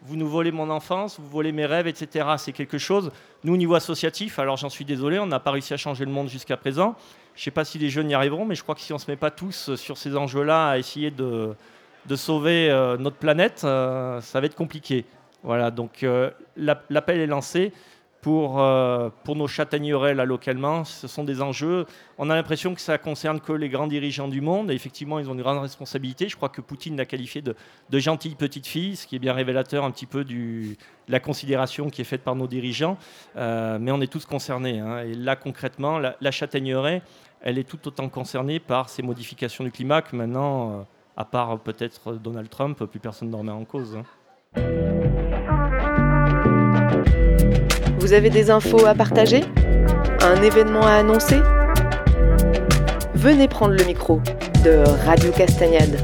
vous 0.01 0.15
nous 0.15 0.27
volez 0.27 0.51
mon 0.51 0.69
enfance, 0.69 1.19
vous 1.19 1.27
volez 1.27 1.51
mes 1.51 1.65
rêves, 1.65 1.88
etc. 1.88 2.27
C'est 2.38 2.51
quelque 2.51 2.77
chose. 2.77 3.12
Nous, 3.43 3.53
au 3.53 3.58
niveau 3.58 3.75
associatif, 3.75 4.39
alors 4.39 4.58
j'en 4.58 4.69
suis 4.69 4.86
désolé, 4.86 5.19
on 5.19 5.25
n'a 5.25 5.39
pas 5.39 5.51
réussi 5.51 5.73
à 5.73 5.77
changer 5.77 6.05
le 6.05 6.12
monde 6.12 6.29
jusqu'à 6.29 6.58
présent. 6.58 6.95
Je 7.36 7.41
ne 7.41 7.43
sais 7.45 7.51
pas 7.51 7.65
si 7.65 7.77
les 7.77 7.89
jeunes 7.89 8.10
y 8.10 8.13
arriveront, 8.13 8.45
mais 8.45 8.55
je 8.55 8.63
crois 8.63 8.75
que 8.75 8.81
si 8.81 8.93
on 8.93 8.95
ne 8.95 9.01
se 9.01 9.10
met 9.10 9.17
pas 9.17 9.31
tous 9.31 9.75
sur 9.75 9.97
ces 9.97 10.15
enjeux-là 10.15 10.69
à 10.69 10.77
essayer 10.77 11.12
de, 11.12 11.55
sauver 12.15 12.69
euh, 12.69 12.97
notre 12.97 13.17
planète, 13.17 13.62
euh, 13.63 14.21
ça 14.21 14.39
va 14.39 14.45
être 14.45 14.55
compliqué. 14.55 15.05
Voilà, 15.43 15.69
donc 15.69 16.03
euh, 16.03 16.31
l'appel 16.58 17.19
est 17.19 17.27
lancé 17.27 17.71
pour, 18.25 18.59
euh, 18.59 19.11
pour 19.23 19.35
nos 19.35 19.45
châtaigneraies 19.47 20.15
là 20.15 20.25
localement. 20.25 20.83
Ce 20.83 21.07
sont 21.07 21.23
des 21.23 21.43
enjeux. 21.43 21.85
On 22.17 22.31
a 22.31 22.35
l'impression 22.35 22.73
que 22.73 22.81
ça 22.81 22.97
concerne 22.97 23.39
que 23.39 23.53
les 23.53 23.69
grands 23.69 23.85
dirigeants 23.85 24.27
du 24.27 24.41
monde. 24.41 24.71
Effectivement, 24.71 25.19
ils 25.19 25.29
ont 25.29 25.35
une 25.35 25.43
grande 25.43 25.59
responsabilité. 25.59 26.27
Je 26.27 26.35
crois 26.35 26.49
que 26.49 26.59
Poutine 26.59 26.97
l'a 26.97 27.05
qualifié 27.05 27.43
de, 27.43 27.55
gentille 27.99 28.33
petite 28.33 28.65
fille, 28.65 28.95
ce 28.95 29.05
qui 29.05 29.15
est 29.15 29.19
bien 29.19 29.33
révélateur 29.33 29.85
un 29.85 29.91
petit 29.91 30.07
peu 30.07 30.23
de 30.23 30.75
la 31.07 31.19
considération 31.19 31.91
qui 31.91 32.01
est 32.01 32.05
faite 32.05 32.23
par 32.23 32.35
nos 32.35 32.47
dirigeants. 32.47 32.97
Euh, 33.38 33.77
mais 33.79 33.91
on 33.91 34.01
est 34.01 34.11
tous 34.11 34.25
concernés. 34.25 34.79
Hein. 34.79 35.03
Et 35.03 35.13
là, 35.13 35.35
concrètement, 35.35 35.99
la, 35.99 36.15
la, 36.19 36.31
châtaigneraie, 36.31 37.03
elle 37.41 37.59
est 37.59 37.69
tout 37.69 37.88
autant 37.88 38.09
concernée 38.09 38.59
par 38.59 38.89
ces 38.89 39.03
modifications 39.03 39.63
du 39.63 39.71
climat 39.71 40.01
que 40.01 40.15
maintenant, 40.15 40.71
euh, 40.71 40.83
à 41.15 41.25
part 41.25 41.59
peut-être 41.59 42.13
Donald 42.13 42.49
Trump, 42.49 42.85
plus 42.85 42.99
personne 42.99 43.29
n'en 43.29 43.38
remet 43.38 43.51
en 43.51 43.65
cause. 43.65 43.95
Hein. 43.95 45.04
Vous 48.05 48.13
avez 48.13 48.29
des 48.29 48.51
infos 48.51 48.85
à 48.85 48.93
partager 48.93 49.41
Un 50.21 50.39
événement 50.43 50.85
à 50.85 50.91
annoncer 50.91 51.37
Venez 53.15 53.47
prendre 53.47 53.73
le 53.73 53.83
micro 53.83 54.21
de 54.63 54.83
Radio 55.07 55.31
Castagnade. 55.31 55.97